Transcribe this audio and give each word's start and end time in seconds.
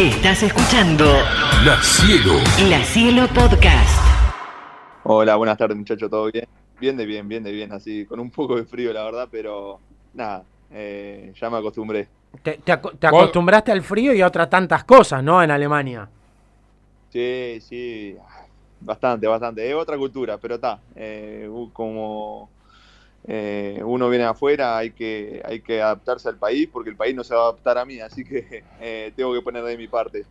Estás 0.00 0.42
escuchando 0.42 1.04
La 1.64 1.76
Cielo. 1.82 2.32
La 2.70 2.82
Cielo 2.82 3.26
Podcast. 3.34 4.00
Hola, 5.04 5.36
buenas 5.36 5.58
tardes 5.58 5.76
muchachos, 5.76 6.08
¿todo 6.08 6.30
bien? 6.32 6.46
Bien 6.80 6.96
de 6.96 7.04
bien, 7.04 7.28
bien 7.28 7.42
de 7.44 7.52
bien, 7.52 7.70
así, 7.72 8.06
con 8.06 8.18
un 8.18 8.30
poco 8.30 8.56
de 8.56 8.64
frío 8.64 8.94
la 8.94 9.04
verdad, 9.04 9.28
pero 9.30 9.78
nada, 10.14 10.42
eh, 10.70 11.34
ya 11.38 11.50
me 11.50 11.58
acostumbré. 11.58 12.08
Te, 12.42 12.54
te 12.64 12.72
aco- 12.72 12.92
te 12.92 13.06
acostumbraste 13.06 13.72
al 13.72 13.82
frío 13.82 14.14
y 14.14 14.22
a 14.22 14.26
otras 14.28 14.48
tantas 14.48 14.84
cosas, 14.84 15.22
¿no? 15.22 15.42
En 15.42 15.50
Alemania. 15.50 16.08
Sí, 17.10 17.58
sí, 17.60 18.16
bastante, 18.80 19.26
bastante. 19.26 19.68
Es 19.68 19.74
otra 19.74 19.98
cultura, 19.98 20.38
pero 20.38 20.54
está. 20.54 20.78
eh, 20.96 21.46
como 21.74 22.48
eh, 23.26 23.80
uno 23.84 24.08
viene 24.08 24.24
afuera, 24.24 24.78
hay 24.78 24.90
que, 24.92 25.42
hay 25.44 25.60
que 25.60 25.82
adaptarse 25.82 26.28
al 26.28 26.36
país 26.36 26.68
porque 26.72 26.90
el 26.90 26.96
país 26.96 27.14
no 27.14 27.24
se 27.24 27.34
va 27.34 27.42
a 27.42 27.44
adaptar 27.44 27.78
a 27.78 27.84
mí, 27.84 28.00
así 28.00 28.24
que 28.24 28.64
eh, 28.80 29.12
tengo 29.16 29.32
que 29.34 29.42
poner 29.42 29.62
de 29.64 29.76
mi 29.76 29.88
parte. 29.88 30.24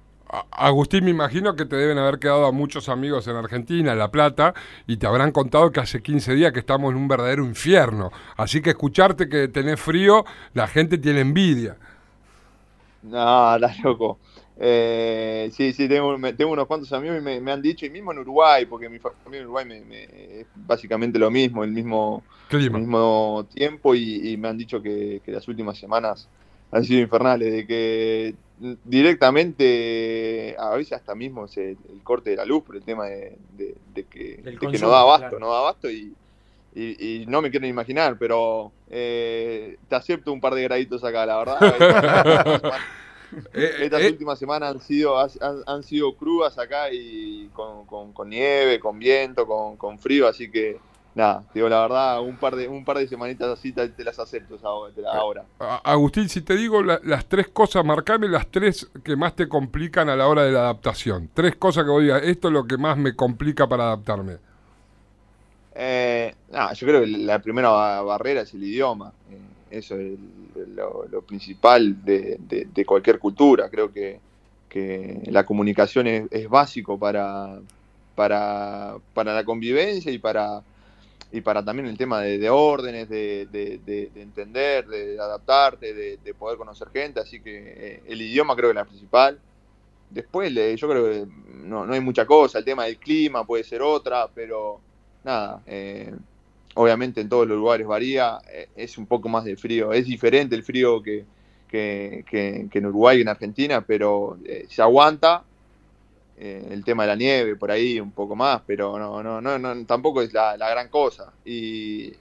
Agustín, 0.51 1.05
me 1.05 1.09
imagino 1.09 1.55
que 1.55 1.65
te 1.65 1.75
deben 1.75 1.97
haber 1.97 2.19
quedado 2.19 2.45
a 2.45 2.51
muchos 2.51 2.87
amigos 2.87 3.27
en 3.27 3.35
Argentina, 3.35 3.93
en 3.93 3.97
La 3.97 4.11
Plata, 4.11 4.53
y 4.85 4.97
te 4.97 5.07
habrán 5.07 5.31
contado 5.31 5.71
que 5.71 5.79
hace 5.79 6.03
15 6.03 6.35
días 6.35 6.53
que 6.53 6.59
estamos 6.59 6.91
en 6.91 6.97
un 6.97 7.07
verdadero 7.07 7.43
infierno. 7.43 8.11
Así 8.37 8.61
que 8.61 8.69
escucharte 8.71 9.27
que 9.27 9.47
tenés 9.47 9.79
frío, 9.81 10.25
la 10.53 10.67
gente 10.67 10.99
tiene 10.99 11.21
envidia. 11.21 11.77
No, 13.01 13.55
estás 13.55 13.79
loco. 13.83 14.19
Eh, 14.61 15.49
sí, 15.53 15.71
sí, 15.73 15.87
tengo, 15.87 16.17
me- 16.17 16.33
tengo 16.33 16.51
unos 16.51 16.67
cuantos 16.67 16.91
amigos 16.91 17.17
y 17.17 17.21
me, 17.21 17.39
me 17.39 17.51
han 17.51 17.61
dicho, 17.61 17.85
y 17.85 17.89
mismo 17.89 18.11
en 18.11 18.19
Uruguay, 18.19 18.65
porque 18.65 18.89
mi 18.89 18.99
familia 18.99 19.39
en 19.39 19.43
Uruguay 19.45 19.65
me, 19.65 19.81
me- 19.85 20.03
es 20.41 20.47
básicamente 20.53 21.17
lo 21.17 21.31
mismo, 21.31 21.63
el 21.63 21.71
mismo, 21.71 22.23
el 22.65 22.71
mismo 22.81 23.47
tiempo, 23.53 23.95
y, 23.95 24.31
y 24.33 24.37
me 24.37 24.49
han 24.49 24.57
dicho 24.57 24.81
que, 24.81 25.21
que 25.23 25.31
las 25.31 25.47
últimas 25.47 25.77
semanas 25.77 26.27
han 26.71 26.83
sido 26.83 27.01
infernales, 27.01 27.51
de 27.53 27.65
que 27.65 28.35
directamente, 28.83 30.55
a 30.59 30.75
veces 30.75 30.93
hasta 30.93 31.15
mismo 31.15 31.47
se- 31.47 31.71
el 31.89 32.03
corte 32.03 32.31
de 32.31 32.35
la 32.35 32.45
luz 32.45 32.63
por 32.63 32.75
el 32.75 32.83
tema 32.83 33.05
de, 33.05 33.37
de- 33.55 33.75
de 33.93 34.05
que, 34.05 34.43
no 34.79 34.89
da 34.89 35.01
abasto, 35.01 35.29
claro. 35.29 35.39
no 35.39 35.51
da 35.51 35.59
abasto, 35.59 35.89
y, 35.89 36.13
y, 36.75 37.21
y 37.21 37.25
no 37.27 37.41
me 37.41 37.49
quiero 37.49 37.63
ni 37.63 37.69
imaginar, 37.69 38.17
pero 38.19 38.73
eh, 38.89 39.77
te 39.87 39.95
acepto 39.95 40.31
un 40.33 40.41
par 40.41 40.53
de 40.53 40.63
graditos 40.63 41.03
acá, 41.03 41.25
la 41.25 41.37
verdad. 41.37 41.59
Eh, 43.53 43.75
Estas 43.81 44.01
eh, 44.01 44.07
últimas 44.11 44.39
semanas 44.39 44.71
han 44.75 44.81
sido, 44.81 45.17
han, 45.19 45.29
han 45.65 45.83
sido 45.83 46.15
crudas 46.15 46.57
acá 46.57 46.91
y 46.91 47.49
con, 47.53 47.85
con- 47.85 48.13
con 48.13 48.29
nieve, 48.29 48.79
con 48.79 48.97
viento, 48.99 49.45
con, 49.45 49.77
con 49.77 49.99
frío, 49.99 50.27
así 50.27 50.49
que 50.49 50.77
nada, 51.15 51.43
te 51.51 51.59
digo 51.59 51.67
la 51.69 51.81
verdad, 51.81 52.21
un 52.21 52.37
par 52.37 52.55
de, 52.55 52.67
un 52.67 52.85
par 52.85 52.97
de 52.97 53.07
semanitas 53.07 53.47
así 53.49 53.71
te, 53.73 53.89
te 53.89 54.03
las 54.03 54.17
acepto 54.19 54.57
ahora. 55.11 55.43
Agustín, 55.83 56.29
si 56.29 56.41
te 56.41 56.55
digo 56.55 56.81
la- 56.81 57.01
las 57.03 57.25
tres 57.25 57.47
cosas, 57.49 57.83
marcame 57.83 58.27
las 58.27 58.47
tres 58.47 58.87
que 59.03 59.15
más 59.15 59.35
te 59.35 59.47
complican 59.49 60.09
a 60.09 60.15
la 60.15 60.27
hora 60.27 60.43
de 60.43 60.51
la 60.51 60.59
adaptación. 60.61 61.29
Tres 61.33 61.55
cosas 61.55 61.83
que 61.83 61.89
vos 61.89 62.01
digas, 62.01 62.21
esto 62.23 62.47
es 62.47 62.53
lo 62.53 62.65
que 62.65 62.77
más 62.77 62.97
me 62.97 63.15
complica 63.15 63.67
para 63.67 63.85
adaptarme. 63.85 64.37
Eh, 65.75 66.33
nada, 66.51 66.73
yo 66.73 66.87
creo 66.87 67.01
que 67.01 67.07
la 67.07 67.39
primera 67.39 67.69
ba- 67.69 68.01
barrera 68.01 68.41
es 68.41 68.53
el 68.53 68.63
idioma. 68.63 69.13
eh, 69.31 69.37
eso 69.71 69.97
es 69.99 70.17
lo, 70.75 71.05
lo 71.09 71.21
principal 71.23 72.03
de, 72.03 72.37
cualquier 72.85 73.19
cultura. 73.19 73.69
Creo 73.69 73.91
que, 73.91 74.19
que 74.69 75.21
la 75.27 75.45
comunicación 75.45 76.07
es, 76.07 76.27
es 76.31 76.49
básico 76.49 76.97
para, 76.99 77.59
para, 78.15 78.97
para 79.13 79.33
la 79.33 79.43
convivencia 79.45 80.11
y 80.11 80.19
para, 80.19 80.63
y 81.31 81.41
para 81.41 81.63
también 81.63 81.87
el 81.87 81.97
tema 81.97 82.21
de, 82.21 82.37
de 82.39 82.49
órdenes, 82.49 83.09
de, 83.09 83.47
de- 83.51 83.79
de- 83.85 84.11
de 84.13 84.21
entender, 84.21 84.87
de 84.87 85.19
adaptarte, 85.19 85.93
de, 85.93 86.17
de 86.17 86.33
poder 86.33 86.57
conocer 86.57 86.89
gente. 86.91 87.19
Así 87.19 87.41
que 87.41 87.73
eh, 87.77 88.03
el 88.07 88.21
idioma 88.21 88.55
creo 88.55 88.69
que 88.69 88.71
es 88.71 88.75
la 88.75 88.85
principal. 88.85 89.39
Después 90.09 90.51
yo 90.77 90.89
creo 90.89 91.05
que 91.05 91.27
no, 91.65 91.85
no 91.85 91.93
hay 91.93 91.99
mucha 92.01 92.25
cosa. 92.25 92.59
El 92.59 92.65
tema 92.65 92.85
del 92.85 92.97
clima 92.97 93.45
puede 93.45 93.63
ser 93.63 93.81
otra, 93.81 94.27
pero 94.33 94.81
nada, 95.23 95.61
eh, 95.67 96.13
obviamente 96.75 97.21
en 97.21 97.29
todos 97.29 97.47
los 97.47 97.57
lugares 97.57 97.87
varía, 97.87 98.39
eh, 98.51 98.69
es 98.75 98.97
un 98.97 99.07
poco 99.07 99.29
más 99.29 99.43
de 99.45 99.57
frío, 99.57 99.93
es 99.93 100.05
diferente 100.05 100.55
el 100.55 100.63
frío 100.63 101.01
que, 101.01 101.25
que, 101.67 102.23
que- 102.29 102.67
que 102.71 102.79
en 102.79 102.85
Uruguay 102.87 103.19
y 103.19 103.21
en 103.21 103.29
Argentina, 103.29 103.81
pero 103.85 104.37
eh, 104.45 104.65
se 104.69 104.81
aguanta. 104.81 105.45
eh, 106.37 106.67
el 106.71 106.83
tema 106.83 107.03
de 107.03 107.07
la 107.09 107.15
nieve 107.15 107.55
por 107.55 107.71
ahí 107.71 107.99
un 107.99 108.11
poco 108.13 108.35
más, 108.35 108.61
pero 108.65 108.97
no, 108.97 109.21
no, 109.23 109.41
no, 109.41 109.59
no 109.59 109.85
tampoco 109.85 110.21
es 110.21 110.33
la, 110.33 110.57
la 110.57 110.69
gran 110.69 110.89
cosa. 110.89 111.33
Y 111.45 112.11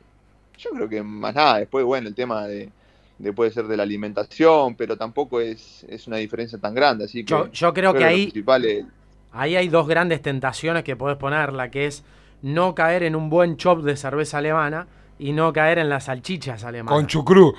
yo 0.58 0.70
creo 0.74 0.88
que 0.88 1.02
más 1.02 1.34
nada, 1.34 1.58
después, 1.58 1.84
bueno, 1.84 2.08
el 2.08 2.14
tema 2.14 2.46
de, 2.46 2.72
de 3.18 3.32
puede 3.32 3.50
ser 3.52 3.66
de 3.66 3.76
la 3.76 3.84
alimentación, 3.84 4.76
pero 4.76 4.96
tampoco 4.96 5.40
es, 5.40 5.84
es 5.88 6.06
una 6.08 6.16
diferencia 6.18 6.58
tan 6.58 6.74
grande, 6.74 7.04
así 7.04 7.24
que 7.26 7.36
Yo, 7.36 7.50
yo 7.52 7.72
creo 7.74 7.94
que 7.96 8.04
ahí, 8.04 8.38
ahí 9.30 9.56
hay 9.56 9.68
dos 9.68 9.88
grandes 9.88 10.22
tentaciones 10.22 10.84
que 10.84 10.96
podés 10.96 11.18
poner, 11.18 11.52
la 11.52 11.70
que 11.70 11.86
es 11.86 12.04
no 12.42 12.74
caer 12.74 13.02
en 13.02 13.16
un 13.16 13.30
buen 13.30 13.56
chop 13.56 13.82
de 13.82 13.96
cerveza 13.96 14.38
alemana 14.38 14.86
y 15.18 15.32
no 15.32 15.52
caer 15.52 15.78
en 15.78 15.88
las 15.88 16.04
salchichas 16.04 16.64
alemanas. 16.64 16.96
Con 16.96 17.06
chucrú. 17.06 17.54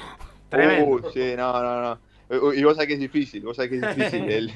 Tremendo. 0.49 0.85
Uy, 0.95 1.01
sí, 1.13 1.33
no, 1.37 1.61
no, 1.61 1.81
no. 1.81 2.53
Y 2.53 2.63
vos 2.63 2.75
sabés 2.75 2.87
que 2.87 2.93
es 2.93 2.99
difícil, 2.99 3.43
vos 3.43 3.55
sabés 3.57 3.71
que 3.71 3.77
es 3.77 3.95
difícil. 3.95 4.29
El- 4.29 4.51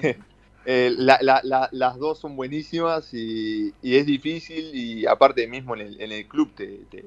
el- 0.65 1.05
la- 1.05 1.19
la- 1.21 1.41
la- 1.43 1.67
las 1.73 1.97
dos 1.97 2.19
son 2.19 2.37
buenísimas 2.37 3.13
y, 3.13 3.73
y 3.81 3.95
es 3.97 4.05
difícil 4.05 4.73
y 4.73 5.05
aparte 5.05 5.45
mismo 5.45 5.75
en 5.75 5.81
el, 5.81 6.01
en 6.01 6.11
el 6.13 6.25
club 6.25 6.53
te, 6.55 6.79
te- 6.89 7.05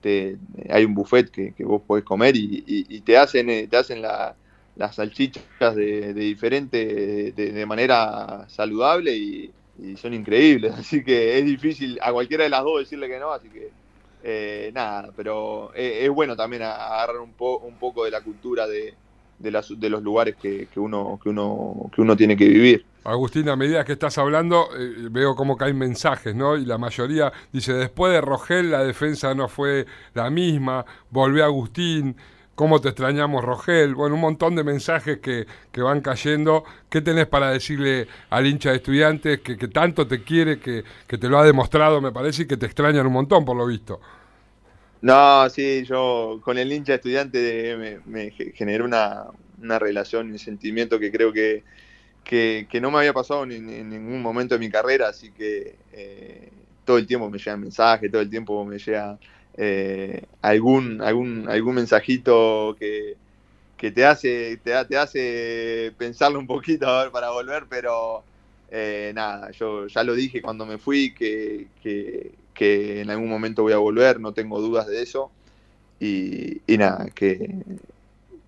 te- 0.00 0.36
hay 0.68 0.84
un 0.84 0.92
buffet 0.94 1.30
que, 1.30 1.52
que 1.54 1.64
vos 1.64 1.82
podés 1.86 2.02
comer 2.04 2.34
y, 2.36 2.64
y- 2.66 2.96
y 2.96 3.00
te 3.02 3.16
hacen, 3.16 3.48
eh, 3.48 3.68
te 3.68 3.76
hacen 3.76 4.02
la- 4.02 4.34
las 4.74 4.96
salchichas 4.96 5.76
de, 5.76 6.12
de 6.14 6.20
diferente, 6.20 7.32
de, 7.32 7.52
de 7.52 7.66
manera 7.66 8.44
saludable 8.48 9.16
y, 9.16 9.52
y 9.78 9.96
son 9.96 10.14
increíbles. 10.14 10.72
Así 10.78 11.04
que 11.04 11.38
es 11.38 11.44
difícil 11.44 11.98
a 12.02 12.12
cualquiera 12.12 12.44
de 12.44 12.50
las 12.50 12.62
dos 12.64 12.80
decirle 12.80 13.08
que 13.08 13.18
no, 13.18 13.32
así 13.32 13.50
que 13.50 13.74
eh, 14.20 14.70
nada, 14.74 15.12
pero 15.16 15.72
eh, 15.74 16.04
es 16.04 16.10
bueno 16.10 16.36
también 16.36 16.62
agarrar 16.62 17.18
un, 17.20 17.34
po- 17.36 17.58
un 17.60 17.78
poco 17.78 18.04
de 18.04 18.10
la 18.10 18.22
cultura 18.22 18.66
de, 18.66 18.98
de, 19.38 19.50
las- 19.50 19.78
de 19.78 19.90
los 19.90 20.02
lugares 20.02 20.36
que, 20.36 20.68
que 20.68 20.80
uno, 20.80 21.18
que, 21.22 21.28
uno, 21.30 21.90
que 21.94 22.00
uno 22.00 22.16
tiene 22.16 22.36
que 22.36 22.48
vivir. 22.48 22.86
Agustín, 23.04 23.48
a 23.48 23.54
medida 23.56 23.84
que 23.84 23.92
estás 23.92 24.18
hablando, 24.18 24.68
eh, 24.76 25.08
veo 25.12 25.36
como 25.36 25.56
caen 25.56 25.78
mensajes, 25.78 26.34
¿no? 26.34 26.56
Y 26.56 26.64
la 26.64 26.76
mayoría 26.76 27.32
dice, 27.52 27.72
después 27.72 28.12
de 28.12 28.20
Rogel 28.20 28.70
la 28.72 28.82
defensa 28.82 29.32
no 29.32 29.48
fue 29.48 29.86
la 30.12 30.28
misma, 30.28 30.84
volvió 31.10 31.44
Agustín, 31.44 32.16
¿cómo 32.56 32.80
te 32.80 32.88
extrañamos 32.90 33.44
Rogel? 33.44 33.94
Bueno, 33.94 34.16
un 34.16 34.22
montón 34.22 34.56
de 34.56 34.64
mensajes 34.64 35.20
que, 35.20 35.46
que 35.72 35.82
van 35.82 36.00
cayendo. 36.02 36.64
¿Qué 36.90 37.00
tenés 37.02 37.28
para 37.28 37.50
decirle 37.52 38.08
al 38.30 38.46
hincha 38.46 38.70
de 38.70 38.76
estudiantes 38.78 39.40
que, 39.42 39.56
que 39.56 39.68
tanto 39.68 40.08
te 40.08 40.24
quiere, 40.24 40.60
que, 40.60 40.84
que 41.06 41.18
te 41.18 41.28
lo 41.28 41.38
ha 41.38 41.44
demostrado, 41.44 42.00
me 42.00 42.12
parece, 42.12 42.42
y 42.42 42.46
que 42.48 42.56
te 42.56 42.66
extrañan 42.66 43.06
un 43.06 43.12
montón, 43.14 43.44
por 43.44 43.56
lo 43.56 43.66
visto? 43.66 44.00
No, 45.00 45.48
sí, 45.50 45.84
yo 45.84 46.40
con 46.42 46.58
el 46.58 46.72
hincha 46.72 46.94
estudiante 46.94 47.76
me, 47.76 48.00
me 48.06 48.30
ge- 48.32 48.52
generó 48.54 48.84
una, 48.86 49.24
una 49.58 49.78
relación 49.78 50.34
y 50.34 50.38
sentimiento 50.38 50.98
que 50.98 51.12
creo 51.12 51.32
que, 51.32 51.64
que, 52.24 52.68
no 52.80 52.90
me 52.90 52.98
había 52.98 53.14
pasado 53.14 53.44
en 53.44 53.90
ningún 53.90 54.22
momento 54.22 54.54
de 54.56 54.60
mi 54.60 54.70
carrera, 54.70 55.08
así 55.10 55.32
que 55.32 55.78
eh, 55.92 56.52
todo 56.84 56.98
el 56.98 57.06
tiempo 57.06 57.30
me 57.30 57.38
llegan 57.38 57.60
mensajes, 57.60 58.10
todo 58.12 58.22
el 58.22 58.30
tiempo 58.30 58.64
me 58.66 58.78
llega 58.78 59.18
eh, 59.56 60.22
algún, 60.42 61.00
algún, 61.02 61.48
algún 61.48 61.74
mensajito 61.76 62.76
que, 62.78 63.16
que 63.76 63.90
te 63.92 64.04
hace, 64.06 64.58
te, 64.58 64.74
ha- 64.74 64.86
te 64.86 64.96
hace 64.96 65.94
pensarlo 65.98 66.38
un 66.38 66.46
poquito 66.46 66.86
a 66.88 67.04
ver, 67.04 67.12
para 67.12 67.30
volver, 67.30 67.66
pero 67.68 68.24
eh, 68.70 69.12
nada, 69.14 69.50
yo 69.52 69.86
ya 69.88 70.04
lo 70.04 70.14
dije 70.14 70.42
cuando 70.42 70.66
me 70.66 70.78
fui 70.78 71.14
que, 71.14 71.68
que, 71.82 72.32
que 72.54 73.00
en 73.02 73.10
algún 73.10 73.28
momento 73.28 73.62
voy 73.62 73.72
a 73.74 73.78
volver, 73.78 74.20
no 74.20 74.32
tengo 74.34 74.60
dudas 74.60 74.86
de 74.88 75.02
eso. 75.02 75.32
Y, 76.00 76.62
y 76.72 76.78
nada, 76.78 77.08
que, 77.14 77.50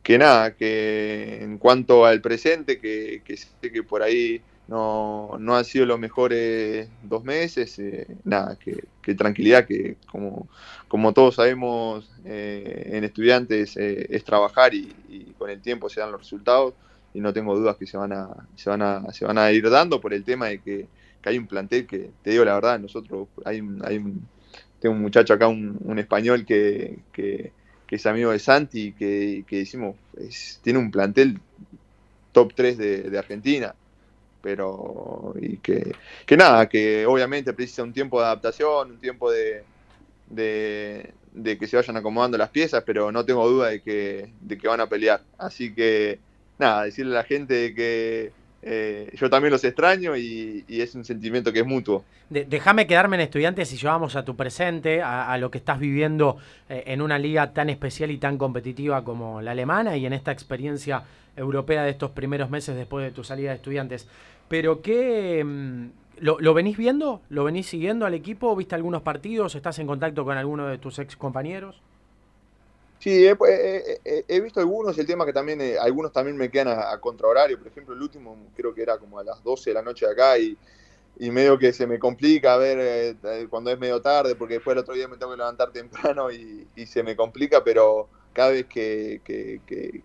que 0.03 0.19
nada, 0.19 0.55
que 0.57 1.39
en 1.43 1.59
cuanto 1.59 2.07
al 2.07 2.21
presente, 2.21 2.81
que, 2.81 3.23
que 3.25 3.37
sé 3.37 3.49
que 3.73 3.83
por 3.83 4.03
ahí 4.03 4.41
no, 4.69 5.37
no 5.39 5.57
han 5.57 5.65
sido 5.65 5.87
los 5.87 5.99
mejores 5.99 6.89
dos 7.03 7.25
meses, 7.25 7.79
eh, 7.79 8.07
nada, 8.25 8.57
que, 8.57 8.85
que 9.01 9.15
tranquilidad, 9.15 9.67
que 9.67 9.97
como, 10.11 10.47
como 10.89 11.15
todos 11.15 11.37
sabemos 11.37 12.11
eh, 12.27 12.91
en 12.93 13.03
estudiantes 13.03 13.77
eh, 13.79 14.07
es 14.11 14.25
trabajar 14.25 14.75
y, 14.75 14.95
con 15.39 15.51
el 15.51 15.61
tiempo 15.61 15.89
se 15.89 16.01
dan 16.01 16.11
los 16.11 16.21
resultados 16.21 16.75
y 17.15 17.21
no 17.21 17.33
tengo 17.33 17.57
dudas 17.57 17.77
que 17.77 17.87
se 17.87 17.97
van 17.97 18.13
a, 18.13 18.29
se 18.57 18.69
van 18.69 18.83
a, 18.83 19.13
se 19.13 19.25
van 19.25 19.39
a 19.39 19.51
ir 19.53 19.71
dando 19.71 20.01
por 20.01 20.13
el 20.13 20.25
tema 20.25 20.47
de 20.47 20.59
que, 20.59 20.87
que 21.23 21.29
hay 21.29 21.39
un 21.39 21.47
plantel 21.47 21.87
que, 21.87 22.11
te 22.23 22.31
digo 22.31 22.45
la 22.45 22.55
verdad, 22.55 22.79
nosotros 22.79 23.29
hay 23.45 23.63
hay 23.85 23.97
un, 23.99 24.27
tengo 24.81 24.95
un 24.95 25.01
muchacho 25.01 25.33
acá, 25.33 25.49
un, 25.49 25.79
un 25.83 25.99
español 25.99 26.45
que, 26.45 26.99
que, 27.13 27.53
que 27.87 27.97
es 27.97 28.07
amigo 28.07 28.33
de 28.33 28.39
Santi, 28.39 28.93
que, 28.93 29.45
que 29.47 29.59
decimos, 29.59 29.97
tiene 30.63 30.79
un 30.79 30.91
plantel 30.91 31.41
top 32.33 32.53
3 32.55 32.77
de, 32.77 33.03
de 33.05 33.19
Argentina, 33.19 33.75
pero 34.49 35.35
y 35.39 35.59
que, 35.59 35.93
que 36.25 36.35
nada, 36.35 36.67
que 36.71 37.05
obviamente 37.05 37.53
precisa 37.53 37.83
un 37.83 37.93
tiempo 37.93 38.19
de 38.19 38.25
adaptación, 38.25 38.93
un 38.93 38.99
tiempo 38.99 39.31
de, 39.31 39.63
de, 40.31 41.59
que 41.59 41.67
se 41.67 41.77
vayan 41.77 41.99
acomodando 41.99 42.39
las 42.39 42.49
piezas, 42.49 42.83
pero 42.87 43.13
no 43.13 43.27
tengo 43.27 43.47
duda 43.47 43.69
de 43.69 43.83
que, 43.83 44.31
de 44.41 44.57
que 44.57 44.67
van 44.67 44.81
a 44.81 44.87
pelear. 44.87 45.21
Así 45.37 45.75
que 45.75 46.19
nada, 46.59 46.85
decirle 46.85 47.13
a 47.13 47.19
la 47.21 47.25
gente 47.25 47.75
que, 47.75 48.33
eh, 48.63 49.11
yo 49.13 49.29
también 49.29 49.53
los 49.53 49.63
extraño 49.65 50.17
y, 50.17 50.65
es 50.67 50.95
un 50.95 51.05
sentimiento 51.05 51.53
que 51.53 51.59
es 51.59 51.67
mutuo. 51.67 52.07
Déjame 52.31 52.87
quedarme 52.87 53.17
en 53.17 53.21
estudiantes 53.21 53.71
y 53.75 53.77
llevamos 53.77 54.17
a 54.17 54.25
tu 54.25 54.35
presente, 54.35 55.03
a, 55.03 55.37
lo 55.37 55.51
que 55.51 55.59
estás 55.59 55.79
viviendo 55.79 56.39
eh, 56.71 56.85
en 56.87 57.03
una 57.03 57.19
liga 57.19 57.53
tan 57.53 57.69
especial 57.69 58.11
y 58.11 58.17
tan 58.17 58.39
competitiva 58.39 59.05
como 59.05 59.43
la 59.43 59.51
alemana 59.51 59.95
y 59.99 60.07
en 60.07 60.15
esta 60.15 60.33
experiencia 60.33 61.03
europea 61.39 61.85
de 61.85 61.91
estos 61.91 62.11
primeros 62.11 62.51
meses 62.51 62.77
después 62.77 63.05
de 63.05 63.13
tu 63.13 63.25
salida 63.25 63.51
de 63.51 63.57
estudiantes. 63.57 64.09
Pero 64.49 64.83
¿qué... 64.83 65.43
Mm, 65.45 65.91
¿Lo, 66.21 66.41
¿Lo, 66.41 66.53
venís 66.53 66.77
viendo? 66.77 67.23
¿Lo 67.29 67.45
venís 67.45 67.67
siguiendo 67.67 68.05
al 68.05 68.15
equipo? 68.15 68.57
¿Viste 68.57 68.75
algunos 68.75 69.03
partidos? 69.03 69.55
¿Estás 69.55 69.79
en 69.79 69.87
contacto 69.87 70.25
con 70.25 70.37
alguno 70.37 70.67
de 70.67 70.79
tus 70.79 70.99
ex 70.99 71.17
compañeros? 71.17 71.81
Sí, 72.99 73.27
he, 73.27 74.41
visto 74.41 74.59
algunos, 74.59 74.99
el 74.99 75.07
tema 75.07 75.25
que 75.25 75.33
también, 75.33 75.61
eh, 75.61 75.79
algunos 75.79 76.13
también 76.13 76.37
me 76.37 76.51
quedan 76.51 76.69
a, 76.69 76.99
contrahorario, 76.99 77.57
por 77.57 77.69
ejemplo, 77.69 77.95
el 77.95 78.03
último 78.03 78.37
creo 78.57 78.75
que 78.75 78.83
era 78.83 78.99
como 78.99 79.21
a 79.21 79.25
las 79.25 79.43
12 79.45 79.71
de 79.71 79.75
la 79.75 79.83
noche 79.83 80.05
acá 80.05 80.37
y, 80.37 80.59
y 81.21 81.31
medio 81.31 81.59
que 81.59 81.73
se 81.73 81.87
me 81.87 82.01
complica 82.01 82.55
a 82.55 82.57
ver 82.57 82.79
eh, 82.81 83.17
eh, 83.23 83.47
cuando 83.49 83.71
es 83.71 83.79
medio 83.79 84.03
tarde, 84.03 84.35
porque 84.35 84.55
después 84.55 84.75
el 84.75 84.81
otro 84.81 84.95
día 84.95 85.07
me 85.07 85.17
tengo 85.17 85.31
que 85.31 85.39
levantar 85.39 85.71
temprano 85.73 86.31
y, 86.33 86.67
se 86.87 87.05
me 87.05 87.15
complica, 87.15 87.63
pero 87.63 88.09
cada 88.33 88.51
vez 88.51 88.67
que, 88.67 89.21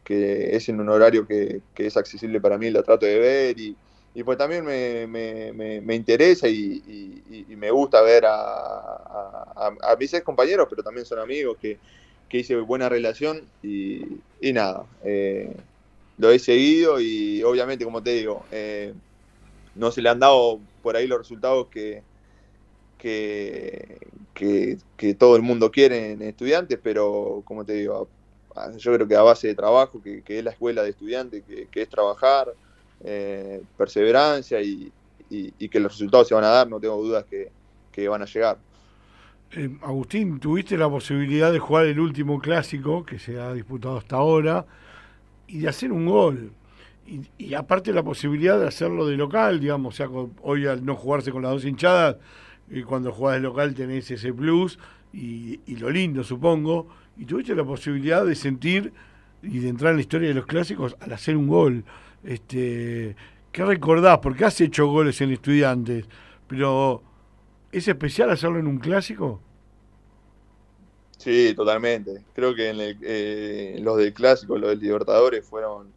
es 0.05 0.69
en 0.69 0.79
un 0.79 0.89
horario 0.89 1.25
que, 1.25 1.61
es 1.75 1.97
accesible 1.97 2.39
para 2.41 2.59
mí 2.59 2.69
lo 2.69 2.83
trato 2.83 3.07
de 3.07 3.17
ver 3.17 3.59
y, 3.59 3.75
pues 4.21 4.37
también 4.37 4.63
me, 4.63 5.07
me, 5.07 5.95
interesa 5.95 6.47
y, 6.47 7.23
me 7.57 7.71
gusta 7.71 8.01
ver 8.01 8.25
a, 8.27 8.35
a, 8.35 9.95
mis 9.99 10.13
ex 10.13 10.23
compañeros, 10.23 10.67
pero 10.69 10.83
también 10.83 11.05
son 11.05 11.19
amigos 11.19 11.57
que 11.59 11.79
que 12.33 12.39
hice 12.39 12.55
buena 12.55 12.89
relación 12.89 13.43
y, 13.61 14.01
nada, 14.41 14.87
eh, 15.03 15.55
lo 16.17 16.31
he 16.31 16.39
seguido 16.39 16.99
y 16.99 17.43
obviamente, 17.43 17.85
como 17.85 18.01
te 18.01 18.09
digo, 18.09 18.43
eh, 18.51 18.91
no 19.75 19.91
se 19.91 20.01
le 20.01 20.09
han 20.09 20.19
dado 20.19 20.59
por 20.81 20.95
ahí 20.95 21.05
los 21.05 21.19
resultados 21.19 21.67
que, 21.67 22.01
que, 22.97 23.99
que, 24.33 25.13
todo 25.13 25.35
el 25.35 25.43
mundo 25.43 25.69
quiere 25.69 26.13
en 26.13 26.23
estudiantes, 26.23 26.79
pero 26.81 27.43
como 27.45 27.65
te 27.65 27.73
digo, 27.73 28.07
yo 28.79 28.93
creo 28.95 29.07
que 29.07 29.15
a 29.15 29.21
base 29.21 29.49
de 29.49 29.53
trabajo, 29.53 30.01
que, 30.01 30.23
es 30.25 30.43
la 30.43 30.49
escuela 30.49 30.81
de 30.81 30.89
estudiantes, 30.89 31.43
que, 31.43 31.81
es 31.83 31.87
trabajar, 31.87 32.51
eh, 33.03 33.61
perseverancia 33.77 34.61
y, 34.61 34.91
que 35.69 35.79
los 35.79 35.93
resultados 35.93 36.27
se 36.27 36.35
van 36.35 36.43
a 36.43 36.49
dar, 36.49 36.69
no 36.69 36.79
tengo 36.79 37.01
dudas 37.01 37.25
que 37.25 38.07
van 38.07 38.21
a 38.21 38.25
llegar. 38.25 38.57
Eh, 39.55 39.69
Agustín, 39.83 40.39
tuviste 40.39 40.77
la 40.77 40.89
posibilidad 40.89 41.51
de 41.51 41.59
jugar 41.59 41.85
el 41.85 41.99
último 41.99 42.39
clásico 42.39 43.05
que 43.05 43.19
se 43.19 43.39
ha 43.39 43.53
disputado 43.53 43.97
hasta 43.97 44.15
ahora 44.15 44.65
y 45.47 45.59
de 45.59 45.69
hacer 45.69 45.91
un 45.91 46.07
gol. 46.07 46.51
Y, 47.37 47.53
aparte 47.53 47.93
la 47.93 48.01
posibilidad 48.01 48.59
de 48.59 48.67
hacerlo 48.67 49.05
de 49.05 49.15
local, 49.15 49.59
digamos, 49.59 49.93
o 49.93 49.97
sea, 49.97 50.09
hoy 50.41 50.65
al 50.65 50.83
no 50.83 50.95
jugarse 50.95 51.31
con 51.31 51.43
las 51.43 51.51
dos 51.51 51.65
hinchadas, 51.65 52.15
y 52.71 52.79
eh, 52.79 52.83
cuando 52.83 53.11
jugás 53.11 53.35
de 53.35 53.41
local 53.41 53.75
tenés 53.75 54.09
ese 54.09 54.33
plus 54.33 54.79
y, 55.11 55.59
lo 55.75 55.91
lindo, 55.91 56.23
supongo, 56.23 56.87
y 57.17 57.25
tuviste 57.25 57.53
la 57.53 57.63
posibilidad 57.63 58.25
de 58.25 58.33
sentir 58.33 58.91
y 59.43 59.59
de 59.59 59.69
entrar 59.69 59.91
en 59.91 59.97
la 59.97 60.01
historia 60.01 60.29
de 60.29 60.33
los 60.33 60.47
clásicos 60.47 60.95
al 60.99 61.13
hacer 61.13 61.37
un 61.37 61.47
gol. 61.47 61.83
Este, 62.23 63.15
¿Qué 63.51 63.65
recordás? 63.65 64.19
Porque 64.19 64.45
has 64.45 64.59
hecho 64.61 64.87
goles 64.87 65.19
en 65.21 65.31
estudiantes, 65.31 66.05
pero 66.47 67.03
¿Es 67.73 67.87
especial 67.87 68.29
hacerlo 68.29 68.59
en 68.59 68.67
un 68.67 68.77
clásico? 68.77 69.41
Sí, 71.17 71.53
totalmente. 71.55 72.23
Creo 72.35 72.53
que 72.53 72.69
en 72.69 72.77
eh, 72.79 73.79
los 73.81 73.97
del 73.97 74.13
clásico, 74.13 74.59
los 74.59 74.69
del 74.69 74.79
Libertadores 74.79 75.43
fueron 75.43 75.91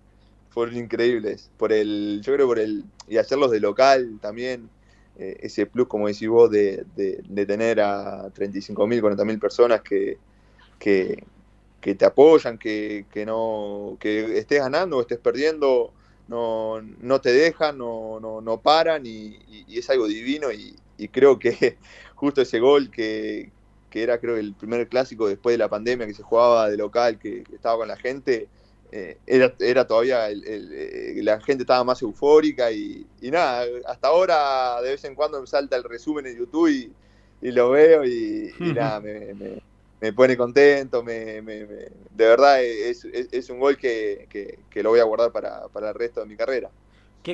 fueron 0.49 0.75
increíbles. 0.75 1.51
Por 1.59 1.71
el, 1.75 2.23
yo 2.25 2.33
creo 2.33 2.47
por 2.47 2.59
el 2.59 2.85
y 3.07 3.19
hacerlos 3.19 3.51
de 3.51 3.61
local 3.61 4.19
también 4.23 4.71
eh, 5.19 5.37
ese 5.43 5.67
plus, 5.67 5.87
como 5.87 6.09
decís 6.09 6.29
vos, 6.29 6.51
de, 6.51 6.87
tener 7.47 7.81
a 7.81 8.33
35.000, 8.33 9.03
40.000 9.03 9.39
personas 9.39 9.83
que, 9.83 10.17
que, 10.79 11.95
te 11.95 12.05
apoyan, 12.07 12.57
que, 12.57 13.05
no 13.27 13.99
que 14.01 14.39
estés 14.39 14.61
ganando 14.61 14.97
o 14.97 15.01
estés 15.03 15.19
perdiendo, 15.19 15.93
no, 16.29 16.81
no 16.81 17.21
te 17.21 17.33
dejan, 17.33 17.79
no, 17.79 18.21
no, 18.21 18.41
no 18.41 18.61
paran 18.61 19.07
y, 19.07 19.39
y 19.69 19.79
es 19.79 19.89
algo 19.91 20.07
divino 20.07 20.53
y, 20.53 20.77
y 20.99 21.09
creo 21.09 21.39
que 21.39 21.79
justo 22.15 22.43
ese 22.43 22.61
gol 22.61 22.91
que, 22.91 23.51
era 23.93 24.19
creo 24.19 24.37
el 24.37 24.53
primer 24.53 24.87
clásico 24.91 25.27
después 25.27 25.55
de 25.55 25.59
la 25.59 25.71
pandemia 25.71 26.07
que 26.07 26.13
se 26.13 26.23
jugaba 26.23 26.69
de 26.69 26.77
local, 26.77 27.19
que, 27.19 27.45
estaba 27.51 27.79
con 27.79 27.89
la 27.89 27.97
gente, 27.97 28.47
eh, 28.93 29.17
era, 29.27 29.55
era, 29.59 29.87
todavía, 29.87 30.29
eh, 30.29 31.19
la 31.23 31.41
gente 31.41 31.63
estaba 31.63 31.83
más 31.83 32.03
eufórica 32.03 32.71
y, 32.71 33.07
nada, 33.23 33.65
hasta 33.87 34.09
ahora 34.09 34.83
de 34.83 34.91
vez 34.91 35.05
en 35.05 35.15
cuando 35.15 35.41
me 35.41 35.47
salta 35.47 35.77
el 35.77 35.85
resumen 35.85 36.27
en 36.27 36.37
YouTube 36.37 36.69
y, 37.41 37.51
lo 37.53 37.71
veo 37.71 38.05
y, 38.05 38.53
nada, 38.61 39.01
me, 39.01 39.63
pone 40.15 40.37
contento, 40.37 41.03
me, 41.03 41.41
de 41.43 41.91
verdad 42.17 42.63
es, 42.63 43.51
un 43.51 43.59
gol 43.59 43.77
que, 43.77 44.59
lo 44.75 44.91
voy 44.91 45.01
a 45.01 45.05
guardar 45.05 45.33
para, 45.33 45.69
para 45.69 45.89
el 45.89 45.95
resto 45.95 46.21
de 46.21 46.27
mi 46.27 46.37
carrera. 46.37 46.71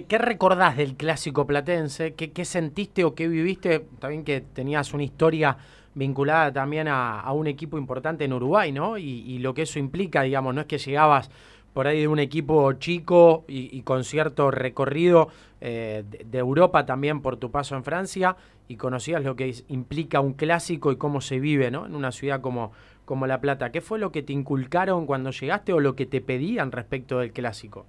¿Qué, 0.00 0.16
recordás 0.16 0.78
del 0.78 0.96
clásico 0.96 1.46
platense? 1.46 2.14
¿Qué, 2.14 2.44
sentiste 2.46 3.04
o 3.04 3.14
qué 3.14 3.28
viviste? 3.28 3.80
También 3.98 4.24
que 4.24 4.40
tenías 4.40 4.94
una 4.94 5.02
historia 5.02 5.58
vinculada 5.94 6.50
también 6.50 6.88
a, 6.88 7.30
un 7.32 7.46
equipo 7.46 7.76
importante 7.76 8.24
en 8.24 8.32
Uruguay, 8.32 8.72
¿no? 8.72 8.96
Y, 8.96 9.38
lo 9.40 9.52
que 9.52 9.62
eso 9.62 9.78
implica, 9.78 10.22
digamos, 10.22 10.54
no 10.54 10.62
es 10.62 10.66
que 10.66 10.78
llegabas 10.78 11.30
por 11.72 11.86
ahí 11.86 12.00
de 12.00 12.08
un 12.08 12.18
equipo 12.18 12.72
chico 12.74 13.44
y, 13.48 13.82
con 13.82 14.04
cierto 14.04 14.50
recorrido 14.50 15.28
eh, 15.60 16.04
de, 16.24 16.38
Europa 16.38 16.86
también 16.86 17.22
por 17.22 17.36
tu 17.36 17.50
paso 17.50 17.76
en 17.76 17.84
Francia 17.84 18.36
y 18.68 18.76
conocías 18.76 19.22
lo 19.22 19.36
que 19.36 19.54
implica 19.68 20.20
un 20.20 20.34
clásico 20.34 20.92
y 20.92 20.96
cómo 20.96 21.20
se 21.20 21.40
vive, 21.40 21.70
¿no? 21.70 21.86
En 21.86 21.94
una 21.94 22.12
ciudad 22.12 22.40
como, 22.40 22.72
como 23.04 23.26
La 23.26 23.40
Plata. 23.40 23.72
¿Qué 23.72 23.80
fue 23.80 23.98
lo 23.98 24.12
que 24.12 24.22
te 24.22 24.32
inculcaron 24.32 25.06
cuando 25.06 25.30
llegaste 25.30 25.72
o 25.72 25.80
lo 25.80 25.96
que 25.96 26.06
te 26.06 26.20
pedían 26.20 26.72
respecto 26.72 27.18
del 27.18 27.32
clásico? 27.32 27.86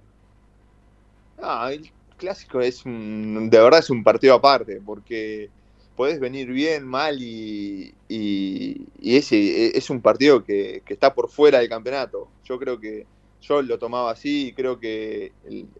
Ah, 1.42 1.70
el 1.72 1.90
clásico 2.16 2.60
es 2.60 2.84
de 2.84 3.58
verdad 3.58 3.80
es 3.80 3.90
un 3.90 4.02
partido 4.02 4.34
aparte, 4.34 4.80
porque 4.84 5.50
podés 5.96 6.20
venir 6.20 6.50
bien, 6.50 6.84
mal 6.86 7.20
y, 7.20 7.94
y, 8.08 8.86
ese 9.00 9.36
e, 9.36 9.78
es 9.78 9.90
un 9.90 10.00
partido 10.00 10.44
que, 10.44 10.82
está 10.86 11.14
por 11.14 11.28
fuera 11.28 11.58
del 11.58 11.68
campeonato. 11.68 12.28
Yo 12.44 12.58
creo 12.58 12.80
que 12.80 13.06
yo 13.46 13.62
lo 13.62 13.78
tomaba 13.78 14.10
así 14.10 14.48
y 14.48 14.52
creo 14.52 14.80
que 14.80 15.32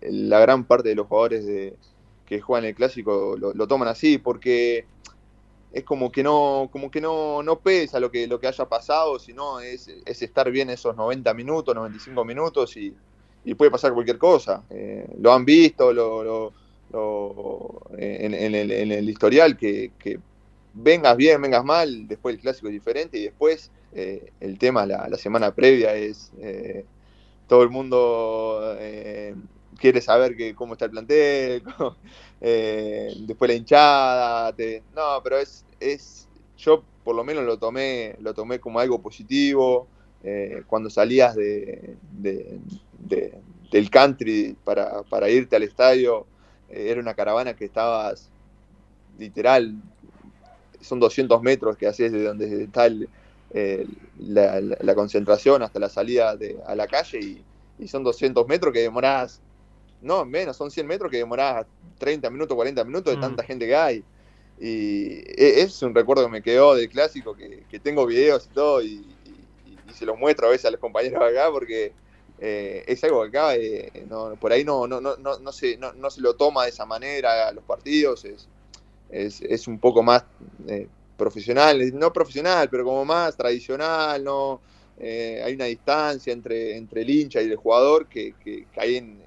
la 0.02 0.38
gran 0.38 0.64
parte 0.64 0.90
de 0.90 0.94
los 0.94 1.06
jugadores 1.06 1.46
de, 1.46 1.74
que 2.26 2.40
juegan 2.40 2.64
el 2.64 2.74
clásico 2.74 3.36
lo, 3.36 3.66
toman 3.66 3.88
así, 3.88 4.18
porque 4.18 4.86
es 5.72 5.84
como 5.84 6.10
que 6.12 6.22
no, 6.22 6.68
como 6.70 6.90
que 6.90 7.00
no, 7.00 7.42
no 7.42 7.58
pesa 7.58 8.00
lo 8.00 8.10
que, 8.10 8.26
lo 8.26 8.38
que 8.38 8.46
haya 8.46 8.66
pasado, 8.66 9.18
sino 9.18 9.60
es, 9.60 9.88
es 10.04 10.22
estar 10.22 10.50
bien 10.50 10.70
esos 10.70 10.96
90 10.96 11.32
minutos, 11.34 11.74
95 11.74 12.24
minutos 12.24 12.76
y, 12.76 12.94
puede 13.56 13.70
pasar 13.70 13.92
cualquier 13.92 14.16
cosa. 14.16 14.62
Eh, 14.70 15.06
lo 15.20 15.32
han 15.32 15.44
visto 15.44 15.92
lo, 15.92 16.52
en, 17.98 18.34
el, 18.34 19.08
historial, 19.08 19.56
que, 19.56 19.90
vengas 20.72 21.16
bien, 21.16 21.42
vengas 21.42 21.64
mal, 21.64 22.08
después 22.08 22.34
el 22.34 22.40
clásico 22.40 22.68
es 22.68 22.72
diferente 22.72 23.18
y 23.18 23.24
después 23.24 23.70
eh, 23.92 24.32
el 24.40 24.58
tema 24.58 24.86
la, 24.86 25.08
la, 25.08 25.16
semana 25.16 25.54
previa 25.54 25.94
es 25.94 26.32
eh, 26.40 26.84
todo 27.46 27.62
el 27.62 27.70
mundo 27.70 28.76
quiere 29.78 30.00
saber 30.00 30.36
que, 30.36 30.54
cómo 30.54 30.74
está 30.74 30.86
el 30.86 30.90
plantel, 30.92 31.62
después 32.40 33.48
la 33.48 33.54
hinchada, 33.54 34.54
no, 34.94 35.22
pero 35.22 35.38
es, 35.38 35.64
es, 35.80 36.28
yo 36.56 36.82
por 37.04 37.14
lo 37.14 37.24
menos 37.24 37.44
lo 37.44 37.58
tomé, 37.58 38.16
lo 38.20 38.34
tomé 38.34 38.58
como 38.58 38.80
algo 38.80 39.00
positivo. 39.00 39.86
cuando 40.66 40.88
salías 40.88 41.36
de, 41.36 41.96
del 43.74 43.90
country 43.90 44.56
para, 44.64 45.30
irte 45.30 45.56
al 45.56 45.64
estadio. 45.64 46.26
Eh, 46.70 46.90
era 46.90 47.00
una 47.00 47.14
caravana 47.14 47.54
que 47.54 47.64
estabas 47.64 48.30
literal, 49.18 49.74
son 50.80 51.00
200 51.00 51.42
metros 51.42 51.76
que 51.76 51.86
haces 51.86 52.12
de 52.12 52.24
donde 52.24 52.64
está 52.64 52.88
la, 54.18 54.94
concentración 54.94 55.62
hasta 55.62 55.78
la 55.78 55.88
salida 55.88 56.36
de, 56.36 56.58
a 56.66 56.74
la 56.74 56.86
calle 56.86 57.42
y, 57.78 57.88
son 57.88 58.02
200 58.02 58.46
metros 58.48 58.72
que 58.72 58.80
demorás, 58.80 59.40
no, 60.00 60.24
menos, 60.24 60.56
son 60.56 60.70
100 60.70 60.86
metros 60.86 61.10
que 61.10 61.18
demorás 61.18 61.66
30 61.98 62.30
minutos, 62.30 62.54
40 62.54 62.84
minutos 62.84 63.12
de 63.12 63.18
mm. 63.18 63.20
tanta 63.20 63.42
gente 63.44 63.66
que 63.66 63.76
hay. 63.76 64.04
Y 64.60 65.18
e, 65.26 65.62
es 65.62 65.82
un 65.82 65.94
recuerdo 65.94 66.24
que 66.24 66.30
me 66.30 66.42
quedó 66.42 66.74
del 66.74 66.88
clásico, 66.88 67.34
que, 67.34 67.80
tengo 67.80 68.06
videos 68.06 68.46
y 68.50 68.54
todo, 68.54 68.82
y, 68.82 69.04
y, 69.26 69.92
se 69.92 70.06
los 70.06 70.18
muestro 70.18 70.46
a 70.46 70.50
veces 70.50 70.66
a 70.66 70.70
los 70.70 70.80
compañeros 70.80 71.22
acá, 71.22 71.50
porque 71.50 71.92
eh, 72.38 72.84
es 72.86 73.02
algo 73.04 73.22
que 73.22 73.28
acá 73.28 73.56
eh, 73.56 74.06
por 74.40 74.52
ahí 74.52 74.64
no, 74.64 74.86
no, 74.86 75.00
no, 75.00 75.16
no, 75.16 75.52
se, 75.52 75.76
no, 75.76 76.10
se 76.10 76.20
lo 76.20 76.34
toma 76.34 76.64
de 76.64 76.70
esa 76.70 76.84
manera 76.84 77.48
a 77.48 77.52
los 77.52 77.64
partidos, 77.64 78.24
es, 78.24 78.48
es, 79.10 79.68
un 79.68 79.78
poco 79.78 80.02
más 80.02 80.24
eh, 80.66 80.88
profesional, 81.16 81.80
no 81.98 82.12
profesional, 82.12 82.68
pero 82.70 82.84
como 82.84 83.04
más 83.04 83.36
tradicional, 83.36 84.22
no 84.22 84.60
hay 84.98 85.54
una 85.54 85.64
distancia 85.64 86.32
entre, 86.32 86.76
entre 86.76 87.02
el 87.02 87.10
hincha 87.10 87.42
y 87.42 87.46
el 87.46 87.56
jugador 87.56 88.06
que, 88.06 88.34
que, 88.42 88.66
hay 88.76 88.96
en, 88.96 89.20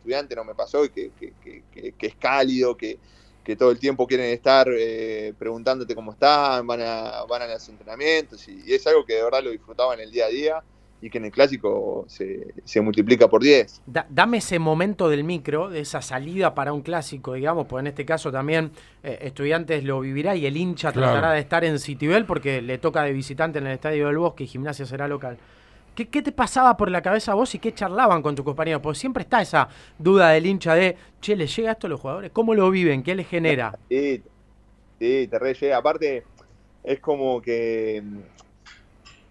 estudiante 0.00 0.34
no 0.34 0.44
me 0.44 0.54
pasó 0.54 0.84
y 0.84 0.88
que, 0.88 1.10
que, 1.18 1.34
que, 1.70 1.92
que 1.92 2.06
es 2.06 2.16
cálido, 2.16 2.76
que, 2.76 2.98
que 3.44 3.56
todo 3.56 3.70
el 3.70 3.78
tiempo 3.78 4.06
quieren 4.06 4.30
estar 4.30 4.66
eh, 4.70 5.34
preguntándote 5.38 5.94
cómo 5.94 6.12
están, 6.12 6.66
van 6.66 6.80
a, 6.82 7.24
van 7.28 7.42
a 7.42 7.46
los 7.46 7.68
entrenamientos 7.68 8.46
y, 8.48 8.62
y, 8.66 8.74
es 8.74 8.86
algo 8.86 9.04
que 9.04 9.14
de 9.14 9.22
verdad 9.22 9.42
lo 9.42 9.50
disfrutaba 9.50 9.94
en 9.94 10.00
el 10.00 10.10
día 10.10 10.26
a 10.26 10.28
día 10.28 10.64
y 11.02 11.08
que 11.08 11.18
en 11.18 11.24
el 11.24 11.30
clásico 11.30 12.04
se, 12.08 12.52
se 12.64 12.80
multiplica 12.80 13.28
por 13.28 13.42
10. 13.42 13.82
Da, 13.86 14.06
dame 14.10 14.38
ese 14.38 14.58
momento 14.58 15.08
del 15.08 15.24
micro, 15.24 15.70
de 15.70 15.80
esa 15.80 16.02
salida 16.02 16.54
para 16.54 16.72
un 16.72 16.82
clásico, 16.82 17.32
digamos, 17.34 17.66
pues 17.66 17.80
en 17.80 17.86
este 17.86 18.04
caso 18.04 18.30
también 18.30 18.70
eh, 19.02 19.18
Estudiantes 19.22 19.82
lo 19.84 20.00
vivirá 20.00 20.36
y 20.36 20.44
el 20.46 20.56
hincha 20.56 20.92
Claro. 20.92 21.12
tratará 21.12 21.32
de 21.34 21.40
estar 21.40 21.64
en 21.64 21.78
Citibel 21.78 22.26
porque 22.26 22.60
le 22.60 22.78
toca 22.78 23.02
de 23.02 23.12
visitante 23.12 23.58
en 23.58 23.66
el 23.66 23.72
Estadio 23.74 24.08
del 24.08 24.18
Bosque 24.18 24.44
y 24.44 24.46
Gimnasia 24.46 24.84
será 24.84 25.08
local. 25.08 25.38
¿Qué, 25.94 26.08
¿Qué 26.08 26.22
te 26.22 26.32
pasaba 26.32 26.76
por 26.76 26.90
la 26.90 27.02
cabeza 27.02 27.34
vos 27.34 27.54
y 27.54 27.58
qué 27.58 27.72
charlaban 27.74 28.22
con 28.22 28.34
tus 28.36 28.44
compañeros? 28.44 28.80
Porque 28.82 28.98
siempre 28.98 29.22
está 29.22 29.42
esa 29.42 29.68
duda 29.98 30.28
del 30.30 30.46
hincha 30.46 30.74
de, 30.74 30.96
che, 31.20 31.34
¿le 31.34 31.46
llega 31.46 31.72
esto 31.72 31.86
a 31.86 31.90
los 31.90 32.00
jugadores? 32.00 32.30
¿Cómo 32.32 32.54
lo 32.54 32.70
viven? 32.70 33.02
¿Qué 33.02 33.14
les 33.14 33.26
genera? 33.26 33.76
Sí, 33.88 34.22
sí, 34.98 35.26
te 35.28 35.38
re 35.38 35.54
llega. 35.54 35.78
Aparte, 35.78 36.24
es 36.84 37.00
como 37.00 37.40
que 37.42 38.02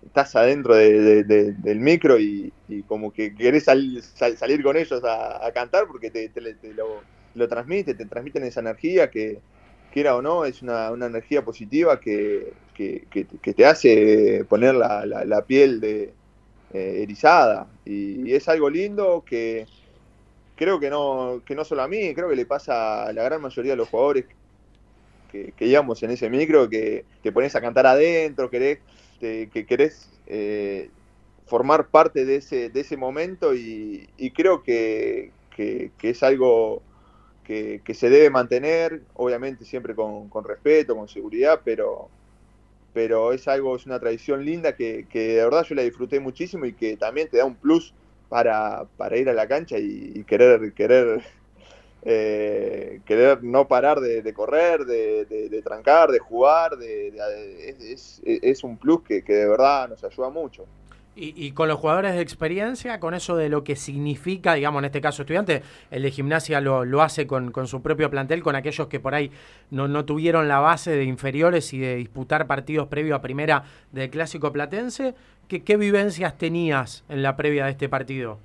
estás 0.06 0.36
adentro 0.36 0.76
de- 0.76 1.00
de- 1.02 1.24
de- 1.24 1.52
del 1.54 1.80
micro 1.80 2.20
y, 2.20 2.54
como 2.88 3.12
que 3.12 3.36
querés 3.36 3.66
sal- 3.66 4.02
sal- 4.04 4.38
salir 4.38 4.64
con 4.64 4.78
ellos 4.78 5.02
a, 5.04 5.46
cantar 5.54 5.88
porque 5.88 6.12
te, 6.12 6.30
te- 6.30 6.74
lo, 6.74 7.06
lo 7.34 7.48
transmite, 7.48 7.94
te 7.96 8.06
transmiten 8.06 8.44
esa 8.44 8.62
energía 8.62 9.10
que, 9.10 9.42
quiera 9.92 10.16
o 10.16 10.22
no, 10.22 10.46
es 10.46 10.62
una, 10.62 10.92
una 10.92 11.08
energía 11.08 11.44
positiva 11.44 12.00
que, 12.00 12.54
que- 12.74 13.54
te 13.54 13.66
hace 13.66 14.46
poner 14.48 14.76
la, 14.76 15.06
la- 15.06 15.26
la 15.26 15.46
piel 15.46 15.80
de, 15.82 16.16
eh, 16.72 17.02
erizada. 17.04 17.72
Y, 17.86 18.34
es 18.34 18.48
algo 18.50 18.70
lindo 18.70 19.24
que 19.26 19.68
creo 20.56 20.80
que 20.80 20.90
no, 20.90 21.44
que 21.46 21.56
no 21.56 21.66
solo 21.66 21.84
a 21.84 21.88
mí, 21.88 22.14
creo 22.16 22.30
que 22.30 22.36
le 22.36 22.46
pasa 22.46 23.06
a 23.08 23.14
la 23.14 23.24
gran 23.24 23.42
mayoría 23.42 23.74
de 23.74 23.78
los 23.78 23.90
jugadores 23.90 24.26
que, 25.28 25.54
que 25.54 25.66
íbamos 25.68 26.02
en 26.04 26.12
ese 26.12 26.30
micro, 26.30 26.70
que 26.70 27.06
te 27.22 27.32
pones 27.32 27.56
a 27.56 27.62
cantar 27.62 27.86
adentro, 27.86 28.50
querés, 28.50 28.80
te- 29.20 29.50
que 29.50 29.66
querés 29.66 30.22
eh, 30.28 30.92
formar 31.46 31.90
parte 31.90 32.26
de 32.26 32.38
ese, 32.38 32.70
de 32.70 32.80
ese 32.82 32.98
momento 32.98 33.56
y, 33.56 34.10
y 34.18 34.32
creo 34.34 34.64
que, 34.64 35.34
que- 35.50 35.94
es 36.02 36.24
algo 36.24 36.84
que, 37.44 37.82
que 37.86 37.94
se 37.96 38.10
debe 38.10 38.30
mantener, 38.32 39.08
obviamente 39.16 39.66
siempre 39.66 39.96
con, 39.96 40.30
con 40.30 40.46
respeto, 40.46 40.96
con 40.96 41.08
seguridad, 41.10 41.62
pero, 41.66 42.12
pero 42.94 43.34
es 43.34 43.48
algo, 43.48 43.76
es 43.76 43.86
una 43.86 44.00
tradición 44.00 44.44
linda 44.46 44.76
que, 44.76 45.08
que 45.10 45.20
de 45.36 45.44
verdad 45.44 45.64
yo 45.66 45.76
la 45.76 45.84
disfruté 45.84 46.20
muchísimo 46.20 46.66
y 46.66 46.76
que 46.76 46.98
también 46.98 47.30
te 47.30 47.38
da 47.38 47.46
un 47.46 47.58
plus 47.58 47.96
para, 48.28 48.90
para 48.98 49.18
ir 49.18 49.30
a 49.30 49.34
la 49.34 49.48
cancha 49.48 49.78
y, 49.80 50.12
y 50.16 50.26
querer, 50.26 50.74
querer 50.74 51.24
eh, 52.04 53.02
querer 53.06 53.44
no 53.44 53.68
parar 53.68 54.00
de, 54.00 54.22
de 54.22 54.34
correr, 54.34 54.86
de, 54.86 55.26
de- 55.26 55.50
de 55.50 55.62
trancar, 55.62 56.12
de 56.12 56.20
jugar, 56.20 56.74
es, 56.82 57.80
es- 57.80 58.22
es 58.24 58.64
un 58.64 58.78
plus 58.78 59.02
que, 59.04 59.24
que 59.24 59.34
de 59.34 59.48
verdad 59.50 59.90
nos 59.90 60.04
ayuda 60.04 60.30
mucho. 60.30 60.66
Y, 61.16 61.34
y 61.36 61.52
con 61.52 61.68
los 61.68 61.80
jugadores 61.80 62.14
de 62.16 62.22
experiencia, 62.22 63.00
con 63.02 63.14
eso 63.14 63.36
de 63.36 63.50
lo 63.50 63.64
que 63.66 63.76
significa, 63.76 64.54
digamos, 64.54 64.80
en 64.80 64.86
este 64.86 65.02
caso 65.02 65.24
estudiante, 65.24 65.64
el 65.92 66.04
de 66.04 66.12
gimnasia 66.12 66.62
lo, 66.62 66.86
lo 66.86 67.02
hace 67.02 67.28
con, 67.28 67.52
con 67.52 67.68
su 67.68 67.82
propio 67.82 68.10
plantel, 68.10 68.42
con 68.42 68.56
aquellos 68.56 68.88
que 68.88 69.02
por 69.02 69.16
ahí 69.16 69.32
no, 69.70 69.88
no 69.90 70.06
tuvieron 70.06 70.48
la 70.48 70.60
base 70.60 70.92
de 70.92 71.04
inferiores 71.04 71.74
y 71.74 71.80
de 71.80 71.96
disputar 71.96 72.48
partidos 72.48 72.88
previo 72.88 73.16
a 73.16 73.22
primera 73.22 73.64
del 73.92 74.10
clásico 74.10 74.54
platense. 74.54 75.14
¿Qué, 75.50 75.64
qué 75.64 75.76
vivencias 75.78 76.38
tenías 76.38 77.04
en 77.10 77.22
la 77.24 77.36
previa 77.36 77.66
de 77.66 77.72
este 77.72 77.90
partido? 77.90 78.40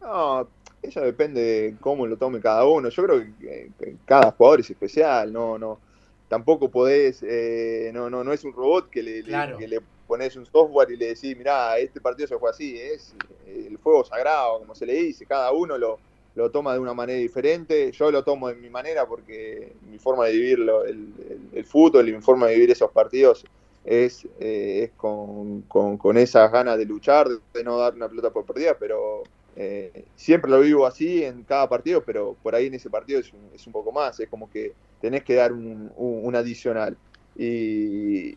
No, 0.00 0.48
eso 0.84 1.00
depende 1.00 1.40
de 1.40 1.78
cómo 1.80 2.06
lo 2.06 2.16
tome 2.18 2.40
cada 2.40 2.64
uno. 2.66 2.88
Yo 2.88 3.04
creo 3.04 3.20
que, 3.38 3.72
que 3.78 3.98
cada 4.04 4.32
jugador 4.32 4.60
es 4.60 4.70
especial, 4.70 5.32
no, 5.32 5.58
no, 5.58 5.80
tampoco 6.28 6.70
podés, 6.70 7.22
eh, 7.22 7.90
no, 7.94 8.10
no, 8.10 8.24
no 8.24 8.32
es 8.32 8.44
un 8.44 8.52
robot 8.52 8.90
que 8.90 9.02
le, 9.02 9.22
le- 9.22 9.22
Claro. 9.24 9.58
que 9.58 9.68
le 9.68 9.80
pones 10.06 10.36
un 10.36 10.46
software 10.46 10.90
y 10.90 10.96
le 10.96 11.06
decís, 11.08 11.36
mirá, 11.36 11.78
este 11.78 12.00
partido 12.00 12.28
se 12.28 12.34
juega 12.36 12.50
así, 12.52 12.78
es 12.78 13.14
el 13.46 13.78
fuego 13.78 14.04
sagrado, 14.04 14.58
como 14.60 14.74
se 14.74 14.86
le 14.86 14.94
dice, 14.94 15.26
cada 15.26 15.52
uno 15.52 15.78
lo, 15.78 16.00
lo 16.34 16.50
toma 16.50 16.74
de 16.74 16.80
una 16.80 16.94
manera 16.94 17.18
diferente, 17.18 17.90
yo 17.92 18.10
lo 18.10 18.22
tomo 18.24 18.48
de 18.48 18.56
mi 18.56 18.68
manera 18.70 19.06
porque 19.06 19.76
mi 19.82 19.98
forma 19.98 20.26
de 20.26 20.32
vivir 20.32 20.58
lo- 20.58 20.84
el, 20.84 21.14
el- 21.18 21.48
el 21.52 21.64
fútbol 21.66 22.08
y 22.08 22.12
mi 22.12 22.20
forma 22.20 22.46
de 22.48 22.54
vivir 22.54 22.70
esos 22.70 22.90
partidos 22.92 23.46
es, 23.82 24.24
eh, 24.40 24.84
es 24.84 24.92
con, 24.94 25.62
con- 25.62 25.98
con 25.98 26.16
esas 26.18 26.50
ganas 26.50 26.78
de 26.78 26.86
luchar, 26.86 27.28
de 27.52 27.64
no 27.64 27.78
dar 27.78 27.94
una 27.94 28.08
pelota 28.08 28.32
por 28.32 28.44
perdida, 28.46 28.76
pero 28.78 29.22
eh, 29.56 30.04
siempre 30.16 30.50
lo 30.50 30.60
vivo 30.60 30.86
así 30.86 31.24
en 31.24 31.44
cada 31.44 31.68
partido, 31.68 32.02
pero 32.04 32.36
por 32.42 32.54
ahí 32.54 32.66
en 32.66 32.74
ese 32.74 32.90
partido 32.90 33.20
es 33.20 33.32
un, 33.32 33.50
es 33.54 33.66
un 33.66 33.72
poco 33.72 33.92
más, 33.92 34.18
es 34.18 34.28
como 34.28 34.50
que 34.50 34.72
tenés 35.00 35.22
que 35.22 35.34
dar 35.34 35.52
un, 35.52 36.34
adicional. 36.34 36.96
Y, 37.36 38.36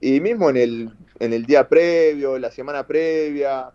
y 0.00 0.20
mismo 0.20 0.50
en 0.50 0.56
el, 0.56 0.90
en 1.18 1.32
el 1.32 1.46
día 1.46 1.68
previo, 1.68 2.38
la 2.38 2.50
semana 2.50 2.86
previa, 2.86 3.70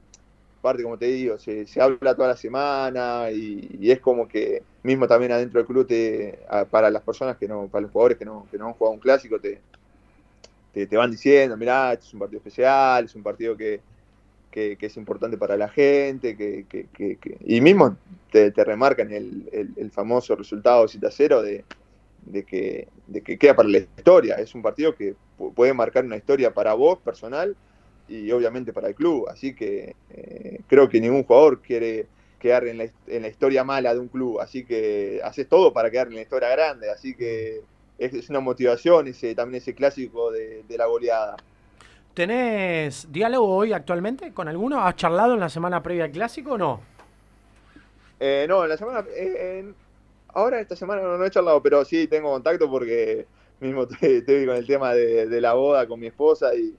aparte 0.60 0.84
como 0.84 0.98
te 0.98 1.06
digo, 1.06 1.38
se, 1.40 1.66
habla 1.80 2.16
toda 2.16 2.30
la 2.30 2.38
semana 2.38 3.30
y, 3.32 3.90
es 3.90 4.00
como 4.00 4.28
que 4.28 4.64
mismo 4.84 5.08
también 5.08 5.32
adentro 5.32 5.60
del 5.60 5.68
club 5.68 5.88
te, 5.88 6.40
para 6.70 6.92
las 6.92 7.02
personas 7.04 7.38
que 7.38 7.48
no, 7.48 7.68
para 7.68 7.84
los 7.84 7.92
jugadores 7.92 8.18
que 8.18 8.26
no, 8.26 8.48
que 8.52 8.58
no 8.58 8.68
han 8.68 8.74
jugado 8.74 8.94
un 8.94 9.00
clásico, 9.00 9.40
te, 9.40 9.60
te, 10.72 10.86
te 10.86 10.98
van 10.98 11.10
diciendo, 11.10 11.58
mirá, 11.58 11.94
este 11.94 12.06
es 12.06 12.14
un 12.14 12.20
partido 12.20 12.38
especial, 12.38 13.06
es 13.06 13.16
un 13.16 13.24
partido 13.24 13.58
que, 13.58 13.82
que, 14.78 14.78
es 14.88 14.98
importante 14.98 15.38
para 15.38 15.58
la 15.58 15.70
gente, 15.70 16.38
que, 16.38 16.66
que- 17.20 17.38
y 17.42 17.62
mismo 17.62 17.98
te, 18.32 18.52
te 18.52 18.64
remarcan 18.64 19.12
el, 19.12 19.50
el- 19.52 19.74
famoso 19.92 20.36
resultado 20.36 20.88
7 20.88 21.08
a 21.08 21.12
0 21.12 21.42
de, 21.42 21.66
de 22.18 22.46
que, 22.46 22.88
de 23.08 23.22
que 23.24 23.38
queda 23.38 23.56
para 23.56 23.70
la 23.70 23.80
historia. 23.80 24.36
Es 24.36 24.56
un 24.56 24.62
partido 24.62 24.96
que 24.96 25.16
pu- 25.38 25.54
puede 25.54 25.74
marcar 25.74 26.06
una 26.06 26.18
historia 26.18 26.54
para 26.54 26.74
vos 26.74 27.00
personal 27.02 27.58
y 28.08 28.32
obviamente 28.32 28.74
para 28.74 28.88
el 28.90 28.96
club. 28.96 29.28
Así 29.30 29.56
que 29.56 29.96
eh, 30.10 30.60
creo 30.68 30.90
que 30.90 31.02
ningún 31.02 31.24
jugador 31.24 31.62
quiere 31.62 32.10
quedar 32.40 32.68
en 32.68 32.78
la, 32.78 32.86
en 33.08 33.22
la 33.24 33.28
historia 33.30 33.64
mala 33.64 33.94
de 33.94 34.00
un 34.00 34.10
club. 34.10 34.40
Así 34.40 34.66
que 34.66 35.22
haces 35.24 35.48
todo 35.50 35.74
para 35.74 35.92
quedar 35.92 36.08
en 36.08 36.16
la 36.16 36.22
historia 36.22 36.50
grande. 36.50 36.90
Así 36.92 37.16
que 37.16 37.62
es, 37.98 38.30
una 38.30 38.40
motivación 38.40 39.08
ese, 39.08 39.36
también 39.36 39.62
ese 39.62 39.76
clásico 39.76 40.32
de 40.32 40.66
la 40.78 40.86
goleada. 40.88 41.36
¿Tenés 42.16 43.12
diálogo 43.12 43.54
hoy 43.54 43.74
actualmente 43.74 44.32
con 44.34 44.48
alguno? 44.48 44.80
¿Has 44.80 44.96
charlado 44.96 45.34
en 45.34 45.42
la 45.42 45.50
semana 45.50 45.84
previa 45.84 46.06
al 46.06 46.12
clásico 46.12 46.54
o 46.54 46.58
no? 46.58 46.80
Eh, 48.22 48.46
no, 48.48 48.64
en 48.64 48.70
la 48.70 48.78
semana. 48.78 49.04
eh, 49.14 49.60
en- 49.60 49.76
ahora 50.30 50.62
esta 50.62 50.76
semana 50.78 51.02
no, 51.02 51.18
no 51.18 51.26
he 51.26 51.30
charlado, 51.30 51.62
pero 51.62 51.84
sí 51.84 52.08
tengo 52.08 52.32
contacto 52.32 52.70
porque 52.72 53.28
mismo 53.60 53.84
estoy, 53.92 54.16
estoy 54.18 54.46
con 54.46 54.56
el 54.56 54.66
tema 54.66 54.94
de, 54.94 55.28
de 55.28 55.42
la 55.42 55.54
boda 55.56 55.86
con 55.88 56.00
mi 56.00 56.08
esposa 56.08 56.56
y, 56.56 56.74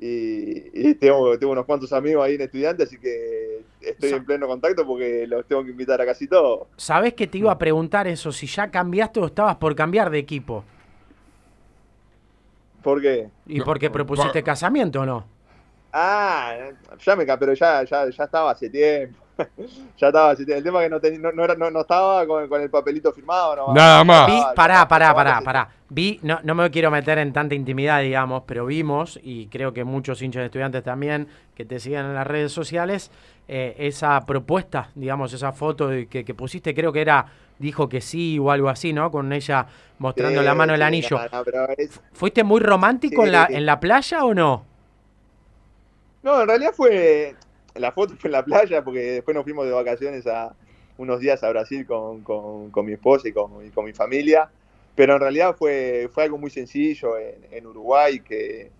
y- 0.00 0.70
y 0.90 0.94
tengo, 0.94 1.38
tengo 1.38 1.52
unos 1.52 1.66
cuantos 1.66 1.92
amigos 1.92 2.24
ahí 2.24 2.36
en 2.36 2.40
estudiantes, 2.42 2.86
así 2.88 2.98
que 2.98 3.60
estoy 3.82 4.10
en 4.12 4.24
pleno 4.24 4.46
contacto 4.46 4.86
porque 4.86 5.26
los 5.26 5.44
tengo 5.46 5.64
que 5.64 5.70
invitar 5.70 6.00
a 6.00 6.06
casi 6.06 6.26
todos. 6.26 6.66
¿Sabés 6.78 7.12
que 7.12 7.26
te 7.26 7.36
iba 7.36 7.52
a 7.52 7.58
preguntar 7.58 8.08
eso? 8.08 8.32
Si 8.32 8.46
ya 8.46 8.70
cambiaste 8.70 9.20
o 9.20 9.26
estabas 9.26 9.56
por 9.56 9.74
cambiar 9.76 10.08
de 10.10 10.18
equipo. 10.18 10.64
¿Por 12.82 13.00
qué? 13.00 13.30
¿Y 13.46 13.58
No, 13.58 13.64
por 13.64 13.78
qué 13.78 13.90
propusiste 13.90 14.40
pa- 14.40 14.46
casamiento 14.46 15.00
o 15.00 15.06
no? 15.06 15.24
Ah, 15.92 16.54
ya 17.00 17.16
me 17.16 17.24
ca- 17.26 17.38
pero 17.38 17.54
ya, 17.54 17.82
ya, 17.84 18.08
ya 18.10 18.24
estaba 18.24 18.50
hace 18.50 18.68
tiempo. 18.68 19.18
ya 19.96 20.08
estaba 20.08 20.30
hace 20.30 20.44
tiempo. 20.44 20.58
El 20.58 20.64
tema 20.64 20.80
es 20.84 20.86
que 20.86 20.90
no, 20.90 21.00
teni- 21.00 21.20
no, 21.20 21.32
no 21.32 21.44
era, 21.44 21.54
no, 21.54 21.70
no 21.70 21.80
estaba 21.80 22.26
con, 22.26 22.48
con 22.48 22.60
el 22.60 22.70
papelito 22.70 23.12
firmado. 23.12 23.56
No, 23.56 23.72
Nada 23.74 24.04
más. 24.04 24.26
Vi, 24.26 24.40
pará, 24.54 24.86
pará, 24.86 25.14
pará, 25.14 25.40
pará. 25.42 25.68
Vi, 25.88 26.20
no, 26.22 26.40
no 26.44 26.54
me 26.54 26.70
quiero 26.70 26.90
meter 26.90 27.18
en 27.18 27.32
tanta 27.32 27.54
intimidad, 27.54 28.00
digamos, 28.02 28.42
pero 28.46 28.66
vimos, 28.66 29.18
y 29.22 29.46
creo 29.48 29.72
que 29.72 29.84
muchos 29.84 30.20
hinchas 30.20 30.40
de 30.40 30.46
estudiantes 30.46 30.82
también 30.84 31.28
que 31.54 31.64
te 31.64 31.80
siguen 31.80 32.06
en 32.06 32.14
las 32.14 32.26
redes 32.26 32.52
sociales, 32.52 33.10
eh, 33.48 33.74
esa 33.78 34.20
propuesta, 34.26 34.90
digamos, 34.94 35.32
esa 35.32 35.52
foto 35.52 35.88
que, 36.10 36.24
que 36.24 36.34
pusiste, 36.34 36.74
creo 36.74 36.92
que 36.92 37.00
era, 37.00 37.24
dijo 37.58 37.88
que 37.88 38.00
sí 38.00 38.38
o 38.38 38.50
algo 38.50 38.68
así, 38.68 38.92
¿no? 38.92 39.10
Con 39.10 39.32
ella 39.32 39.66
mostrando 39.98 40.40
Sí, 40.40 40.44
la 40.46 40.54
mano 40.54 40.74
el 40.74 40.80
sí, 40.80 40.84
anillo. 40.84 41.18
no, 41.18 41.38
no, 41.38 41.44
pero 41.44 41.68
es- 41.76 42.00
¿Fuiste 42.12 42.44
muy 42.44 42.60
romántico 42.60 43.24
en, 43.24 43.32
la, 43.32 43.46
Sí. 43.46 43.54
en 43.54 43.66
la 43.66 43.80
playa 43.80 44.24
o 44.24 44.34
no? 44.34 44.64
No, 46.22 46.40
en 46.42 46.48
realidad 46.48 46.72
fue. 46.74 47.34
La 47.74 47.92
foto 47.92 48.14
fue 48.18 48.28
en 48.28 48.32
la 48.32 48.44
playa 48.44 48.82
porque 48.82 48.98
después 49.00 49.34
nos 49.34 49.44
fuimos 49.44 49.66
de 49.66 49.72
vacaciones 49.72 50.26
a 50.26 50.54
unos 50.96 51.20
días 51.20 51.42
a 51.44 51.50
Brasil 51.50 51.86
con, 51.86 52.22
con- 52.22 52.70
con 52.70 52.84
mi 52.86 52.92
esposa 52.92 53.28
y 53.28 53.32
con, 53.32 53.64
y 53.64 53.70
con 53.70 53.84
mi 53.84 53.92
familia. 53.92 54.50
Pero 54.96 55.14
en 55.14 55.20
realidad 55.20 55.54
fue, 55.56 56.08
fue 56.12 56.24
algo 56.24 56.38
muy 56.38 56.50
sencillo 56.50 57.16
en, 57.18 57.36
en 57.52 57.66
Uruguay, 57.66 58.18
que 58.18 58.70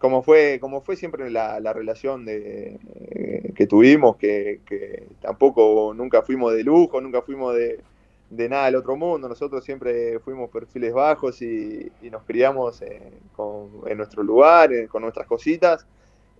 como 0.00 0.22
fue, 0.22 0.58
como 0.60 0.80
fue 0.80 0.96
siempre 0.96 1.30
la, 1.30 1.60
la 1.60 1.72
relación 1.72 2.24
de, 2.24 2.76
eh, 3.10 3.52
que 3.54 3.66
tuvimos, 3.68 4.16
que, 4.16 4.60
que 4.66 5.04
tampoco 5.20 5.92
nunca 5.94 6.22
fuimos 6.22 6.54
de 6.54 6.64
lujo, 6.64 7.00
nunca 7.00 7.22
fuimos 7.22 7.54
de, 7.54 7.78
de 8.30 8.48
nada 8.48 8.66
del 8.66 8.76
otro 8.76 8.96
mundo. 8.96 9.28
Nosotros 9.28 9.64
siempre 9.64 10.20
fuimos 10.20 10.50
perfiles 10.50 10.92
bajos 10.94 11.42
y, 11.42 11.92
nos 12.10 12.24
criamos 12.24 12.82
eh, 12.82 13.12
con- 13.32 13.82
en 13.86 13.98
nuestro 13.98 14.22
lugar, 14.22 14.72
eh, 14.72 14.88
con 14.88 15.02
nuestras 15.02 15.26
cositas. 15.26 15.86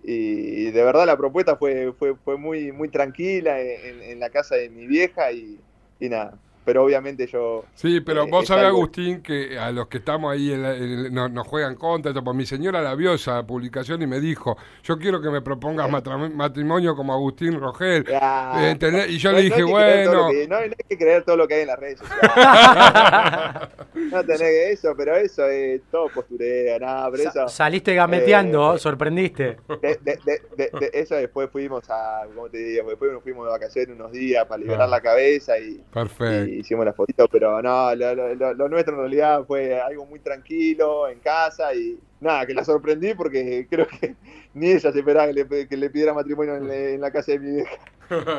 y 0.03 0.71
de 0.71 0.83
verdad 0.83 1.05
la 1.05 1.17
propuesta 1.17 1.55
fue, 1.57 1.93
fue, 1.93 2.15
fue 2.17 2.37
muy, 2.37 2.71
muy 2.71 2.89
tranquila 2.89 3.61
en, 3.61 4.01
en 4.01 4.19
la 4.19 4.29
casa 4.31 4.55
de 4.55 4.69
mi 4.69 4.87
vieja 4.87 5.31
y, 5.31 5.59
y 5.99 6.09
nada, 6.09 6.39
pero 6.63 6.83
obviamente 6.83 7.27
yo... 7.27 7.65
Sí, 7.73 8.01
pero 8.01 8.23
eh, 8.23 8.27
vos 8.29 8.47
sabés, 8.47 8.65
algo- 8.65 8.77
Agustín, 8.79 9.21
que 9.21 9.57
a 9.57 9.71
los 9.71 9.87
que 9.87 9.97
estamos 9.97 10.31
ahí 10.31 10.51
en 10.53 10.61
la- 10.63 10.75
en- 10.75 11.13
nos, 11.13 11.31
nos 11.31 11.47
juegan 11.47 11.75
contra, 11.75 12.11
esto, 12.11 12.23
pues 12.23 12.35
mi 12.37 12.45
señora 12.45 12.81
la 12.81 12.93
vio 12.95 13.13
esa 13.13 13.45
publicación 13.45 14.01
y 14.01 14.07
me 14.07 14.19
dijo, 14.19 14.57
yo 14.83 14.97
quiero 14.99 15.21
que 15.21 15.29
me 15.29 15.41
propongas 15.41 15.89
matra- 15.89 16.29
matrimonio 16.33 16.95
como 16.95 17.13
Agustín 17.13 17.59
Rogel. 17.59 18.05
Ah, 18.13 18.59
Eh, 18.63 18.69
¿entendés? 18.71 19.09
Y 19.09 19.17
yo 19.17 19.31
no- 19.31 19.37
le 19.37 19.43
dije, 19.43 19.55
que 19.57 19.63
bueno... 19.63 20.29
que- 20.29 20.47
no, 20.47 20.55
no 20.55 20.61
hay 20.63 20.71
que 20.89 20.97
creer 20.97 21.23
todo 21.23 21.37
lo 21.37 21.47
que 21.47 21.55
hay 21.55 21.61
en 21.61 21.67
las 21.67 21.79
redes 21.79 21.99
sociales. 21.99 22.31
no 24.11 24.23
tenés 24.23 24.41
eso, 24.79 24.93
pero 24.95 25.15
eso 25.15 25.45
es 25.47 25.81
todo 25.91 26.07
postureo, 26.09 26.79
nada, 26.79 27.09
pero 27.11 27.23
Sa- 27.23 27.29
eso... 27.29 27.47
saliste 27.49 27.93
gameteando, 27.95 28.75
eh, 28.75 28.79
sorprendiste. 28.79 29.57
de, 29.81 29.99
de- 30.01 30.19
de- 30.25 30.41
de- 30.57 30.79
de 30.79 30.89
eso 30.93 31.15
después 31.15 31.49
fuimos 31.51 31.89
a, 31.89 32.21
¿cómo 32.33 32.49
te 32.49 32.57
digo? 32.57 32.89
Después 32.89 33.11
nos 33.11 33.23
fuimos 33.23 33.45
de 33.45 33.51
vacaciones 33.51 33.95
unos 33.95 34.11
días 34.11 34.45
para 34.45 34.59
liberar 34.61 34.81
Ah. 34.83 34.87
la 34.87 35.01
cabeza 35.01 35.57
y, 35.57 35.81
Perfecto. 35.93 36.45
y 36.45 36.50
hicimos 36.59 36.85
las 36.85 36.95
fotitos, 36.95 37.27
pero 37.31 37.61
no, 37.61 37.95
lo, 37.95 38.15
lo- 38.15 38.53
lo- 38.53 38.69
nuestro 38.69 38.93
en 38.95 38.99
realidad 39.01 39.43
fue 39.45 39.79
algo 39.79 40.05
muy 40.05 40.19
tranquilo, 40.19 41.07
en 41.07 41.19
casa 41.19 41.73
y 41.73 41.97
nada, 42.19 42.45
que 42.45 42.53
la 42.53 42.63
sorprendí 42.63 43.13
porque 43.13 43.67
creo 43.69 43.87
que 43.87 44.15
ni 44.53 44.71
ella 44.71 44.91
se 44.91 44.99
esperaba 44.99 45.27
que 45.33 45.77
le, 45.77 45.89
pidiera 45.89 46.13
matrimonio 46.13 46.55
en, 46.57 47.01
la 47.01 47.11
casa 47.11 47.31
de 47.33 47.39
mi 47.39 47.51
vieja. 47.57 47.71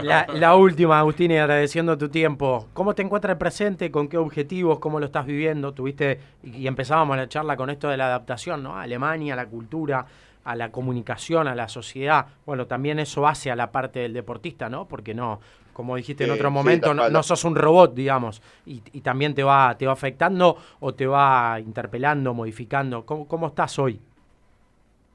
La, 0.02 0.26
la 0.35 0.54
última, 0.54 0.99
Agustín, 0.99 1.31
y 1.31 1.38
agradeciendo 1.38 1.97
tu 1.97 2.09
tiempo. 2.11 2.69
¿Cómo 2.75 2.95
te 2.95 3.02
encuentras 3.02 3.33
el 3.33 3.38
presente? 3.38 3.90
¿Con 3.90 4.09
qué 4.09 4.19
objetivos? 4.19 4.78
¿Cómo 4.81 5.00
lo 5.00 5.07
estás 5.07 5.25
viviendo? 5.25 5.73
Tuviste, 5.73 6.21
y 6.42 6.66
empezábamos 6.66 7.16
la 7.16 7.28
charla 7.28 7.57
con 7.57 7.71
esto 7.71 7.88
de 7.88 7.97
la 7.97 8.07
adaptación, 8.07 8.62
¿no? 8.62 8.76
Alemania, 8.76 9.33
a 9.33 9.37
la 9.37 9.47
cultura, 9.47 10.04
a 10.45 10.57
la 10.57 10.71
comunicación, 10.71 11.49
a 11.49 11.54
la 11.54 11.69
sociedad. 11.69 12.26
Bueno, 12.45 12.66
también 12.66 12.99
eso 12.99 13.26
hace 13.26 13.50
a 13.50 13.57
la 13.57 13.73
parte 13.73 14.00
del 14.00 14.12
deportista, 14.12 14.69
¿no? 14.69 14.87
Porque 14.88 15.14
no, 15.14 15.40
como 15.73 15.97
dijiste 15.97 16.25
en 16.25 16.31
otro 16.31 16.50
momento, 16.50 16.95
no, 16.95 17.23
sos 17.23 17.45
un 17.45 17.57
robot, 17.57 17.95
digamos, 17.95 18.43
y, 18.67 18.83
y 18.93 19.00
también 19.02 19.35
te 19.35 19.43
va, 19.43 19.76
te 19.79 19.87
va 19.87 19.93
afectando 19.93 20.57
o 20.81 20.95
te 20.95 21.07
va 21.07 21.59
interpelando, 21.61 22.35
modificando. 22.35 23.05
¿Cómo, 23.07 23.26
cómo 23.29 23.49
estás 23.49 23.79
hoy? 23.79 24.00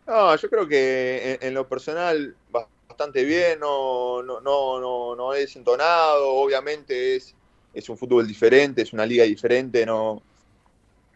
No, 0.05 0.35
yo 0.37 0.49
creo 0.49 0.67
que 0.67 1.33
en, 1.33 1.47
en 1.47 1.53
lo 1.53 1.67
personal 1.67 2.37
bastante 2.47 3.23
bien, 3.25 3.59
no, 3.59 4.23
no, 4.23 4.39
no, 4.41 4.79
no, 4.79 5.15
no 5.15 5.33
he 5.33 5.39
desentonado, 5.41 6.33
obviamente 6.35 7.15
es, 7.17 7.35
es 7.73 7.89
un 7.89 7.97
fútbol 7.97 8.25
diferente, 8.27 8.81
es 8.83 8.93
una 8.93 9.05
liga 9.05 9.25
diferente, 9.25 9.85
no 9.85 10.23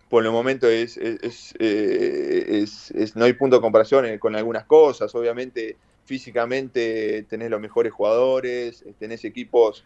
por 0.10 0.25
el 0.25 0.31
momento 0.31 0.67
es, 0.69 0.98
es, 0.98 1.19
es, 1.24 1.53
eh, 1.60 2.45
es- 2.63 2.91
es- 2.91 3.15
no 3.15 3.25
hay 3.25 3.33
punto 3.33 3.55
de 3.57 3.62
comparación 3.62 4.05
eh, 4.05 4.19
con 4.19 4.36
algunas 4.36 4.65
cosas, 4.65 5.13
obviamente 5.15 5.79
físicamente 6.12 7.24
tenés 7.30 7.50
los 7.50 7.62
mejores 7.62 7.94
jugadores, 7.94 8.82
eh, 8.82 8.94
tenés 9.00 9.24
equipos 9.24 9.86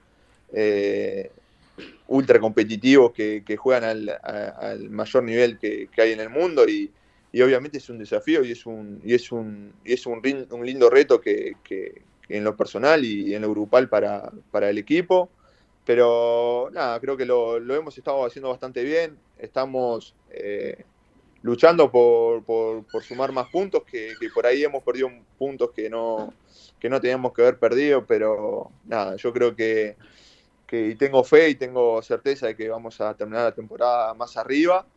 eh, 0.54 1.32
ultra 2.08 2.40
competitivos 2.40 3.12
que, 3.14 3.58
juegan 3.58 3.84
al, 3.84 4.10
a- 4.10 4.72
al 4.72 4.90
mayor 4.90 5.24
nivel 5.24 5.60
que, 5.60 5.88
hay 5.98 6.14
en 6.14 6.20
el 6.20 6.30
mundo 6.30 6.68
y, 6.68 6.92
obviamente 7.44 7.78
es 7.78 7.90
un 7.90 8.00
desafío 8.00 8.44
y 8.44 8.52
es 8.54 8.66
un, 8.66 9.02
y 9.04 9.14
es 9.14 9.32
un, 9.32 9.74
y 9.84 9.94
es 9.94 10.06
un, 10.08 10.22
un 10.50 10.66
lindo 10.66 10.90
reto 10.90 11.22
que 11.22 11.54
en 12.30 12.44
lo 12.44 12.56
personal 12.56 13.06
y 13.06 13.36
en 13.36 13.42
lo 13.42 13.52
grupal 13.52 13.90
para, 13.90 14.32
para 14.52 14.70
el 14.70 14.78
equipo. 14.78 15.30
Pero 15.86 16.70
nada, 16.74 17.00
creo 17.00 17.16
que 17.16 17.26
lo, 17.26 17.60
lo 17.60 17.76
hemos 17.76 17.98
estado 17.98 18.26
haciendo 18.26 18.50
bastante 18.50 18.84
bien. 18.84 19.18
Estamos 19.38 20.16
eh, 20.32 20.84
luchando 21.46 21.92
por, 21.92 22.44
por- 22.44 23.04
sumar 23.04 23.32
más 23.32 23.48
puntos, 23.50 23.84
que, 23.84 24.18
por 24.34 24.48
ahí 24.48 24.64
hemos 24.64 24.84
perdido 24.84 25.12
puntos 25.38 25.70
que 25.76 25.92
no, 25.92 26.34
que 26.80 26.90
no 26.90 27.00
teníamos 27.00 27.34
que 27.34 27.44
haber 27.44 27.60
perdido, 27.60 28.04
pero 28.04 28.72
nada, 28.84 29.16
yo 29.16 29.32
creo 29.32 29.56
que, 29.56 29.96
que 30.66 30.96
tengo 30.96 31.24
fe 31.24 31.50
y 31.50 31.56
tengo 31.56 32.02
certeza 32.02 32.48
de 32.48 32.56
que 32.56 32.68
vamos 32.68 33.00
a 33.00 33.14
terminar 33.14 33.44
la 33.44 33.52
temporada 33.52 34.16
más 34.16 34.36
arriba. 34.38 34.88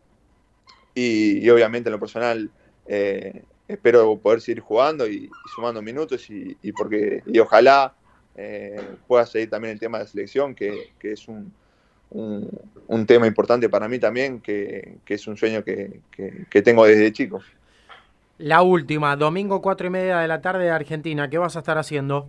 Y, 0.94 1.48
obviamente 1.50 1.90
en 1.90 1.92
lo 1.92 2.00
personal 2.00 2.50
eh, 2.86 3.44
espero 3.68 4.18
poder 4.18 4.40
seguir 4.40 4.60
jugando 4.60 5.06
y, 5.06 5.28
sumando 5.54 5.82
minutos 5.82 6.30
y, 6.30 6.72
porque 6.72 7.22
y 7.26 7.38
ojalá 7.40 7.94
eh, 8.34 8.80
pueda 9.06 9.26
seguir 9.26 9.50
también 9.50 9.74
el 9.74 9.80
tema 9.80 9.98
de 9.98 10.06
selección 10.06 10.54
que, 10.54 10.94
que 10.98 11.12
es 11.12 11.28
un, 11.28 11.52
un, 12.10 12.48
un 12.86 13.06
tema 13.06 13.26
importante 13.26 13.68
para 13.68 13.88
mí 13.88 13.98
también 13.98 14.40
que, 14.40 14.98
que 15.04 15.14
es 15.14 15.26
un 15.26 15.36
sueño 15.36 15.62
que, 15.64 16.00
que- 16.10 16.46
que 16.50 16.62
tengo 16.62 16.84
desde 16.86 17.12
chico 17.12 17.40
La 18.38 18.62
última, 18.62 19.16
domingo 19.16 19.60
cuatro 19.60 19.86
y 19.86 19.90
media 19.90 20.18
de 20.18 20.28
la 20.28 20.40
tarde 20.40 20.64
de 20.64 20.70
Argentina. 20.70 21.28
¿Qué 21.28 21.38
vas 21.38 21.56
a 21.56 21.60
estar 21.60 21.76
haciendo? 21.76 22.28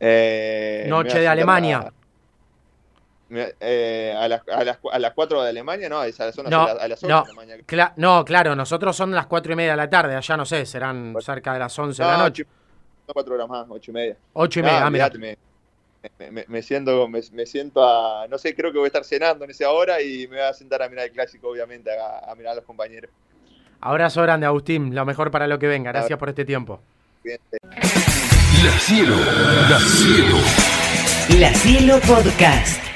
Eh, 0.00 0.86
Noche 0.88 1.20
de 1.20 1.28
Alemania. 1.28 1.78
a- 1.78 1.92
eh, 3.60 4.14
a, 4.16 4.26
las, 4.26 4.42
a, 4.48 4.64
las, 4.64 4.78
a 4.90 4.98
las 4.98 5.12
4 5.14 5.42
de 5.42 5.50
Alemania, 5.50 5.88
no, 5.88 6.02
es 6.02 6.18
a 6.20 6.26
las, 6.26 6.36
No, 6.38 6.42
a 6.62 6.74
las, 6.74 6.82
a 6.82 6.88
las 6.88 7.04
8 7.04 7.08
no. 7.08 7.22
de 7.22 7.30
Alemania. 7.30 7.64
Cla- 7.66 7.92
no, 7.96 8.24
claro, 8.24 8.56
nosotros 8.56 8.96
son 8.96 9.12
las 9.12 9.26
cuatro 9.26 9.52
y 9.52 9.56
media 9.56 9.72
de 9.72 9.76
la 9.76 9.88
tarde, 9.90 10.16
allá 10.16 10.36
no 10.36 10.44
sé, 10.44 10.66
serán 10.66 11.14
cerca 11.20 11.52
de 11.52 11.60
las 11.60 11.78
11 11.78 12.02
de 12.02 12.08
la 12.08 12.16
No, 12.16 12.24
noche. 12.24 12.42
ocho- 12.42 12.50
no, 13.06 13.14
cuatro 13.14 13.34
horas 13.34 13.48
más, 13.48 13.66
ocho 13.68 13.90
y 13.92 13.94
media. 13.94 14.16
Ocho 14.32 14.58
y 14.60 14.62
No, 14.62 14.68
media, 14.68 14.86
ah, 14.86 14.90
mirá. 14.90 15.10
Me, 16.02 16.10
me- 16.18 16.30
me- 16.30 16.44
me 16.48 16.62
siento, 16.62 17.08
me, 17.08 17.20
me 17.32 17.46
siento 17.46 17.84
a, 17.84 18.26
no 18.28 18.38
sé, 18.38 18.54
creo 18.54 18.72
que 18.72 18.78
voy 18.78 18.86
a 18.86 18.88
estar 18.88 19.04
cenando 19.04 19.44
en 19.44 19.50
esa 19.50 19.70
hora 19.70 20.00
y 20.00 20.26
me 20.28 20.36
voy 20.36 20.44
a 20.46 20.52
sentar 20.52 20.82
a 20.82 20.88
mirar 20.88 21.06
el 21.06 21.12
clásico, 21.12 21.48
obviamente, 21.48 21.90
a, 21.90 22.30
a 22.30 22.34
mirar 22.34 22.52
a 22.52 22.56
los 22.56 22.64
compañeros. 22.64 23.10
Abrazo 23.80 24.22
grande, 24.22 24.46
Agustín, 24.46 24.94
lo 24.94 25.04
mejor 25.06 25.30
para 25.30 25.46
lo 25.46 25.58
que 25.58 25.66
venga. 25.66 25.90
Gracias 25.92 26.18
por 26.18 26.28
este 26.28 26.44
tiempo. 26.44 26.80
La 27.24 28.78
cielo, 28.78 29.16
la 29.70 29.78
cielo. 29.80 30.36
La 31.38 31.54
Cielo 31.54 31.98
Podcast. 32.00 32.89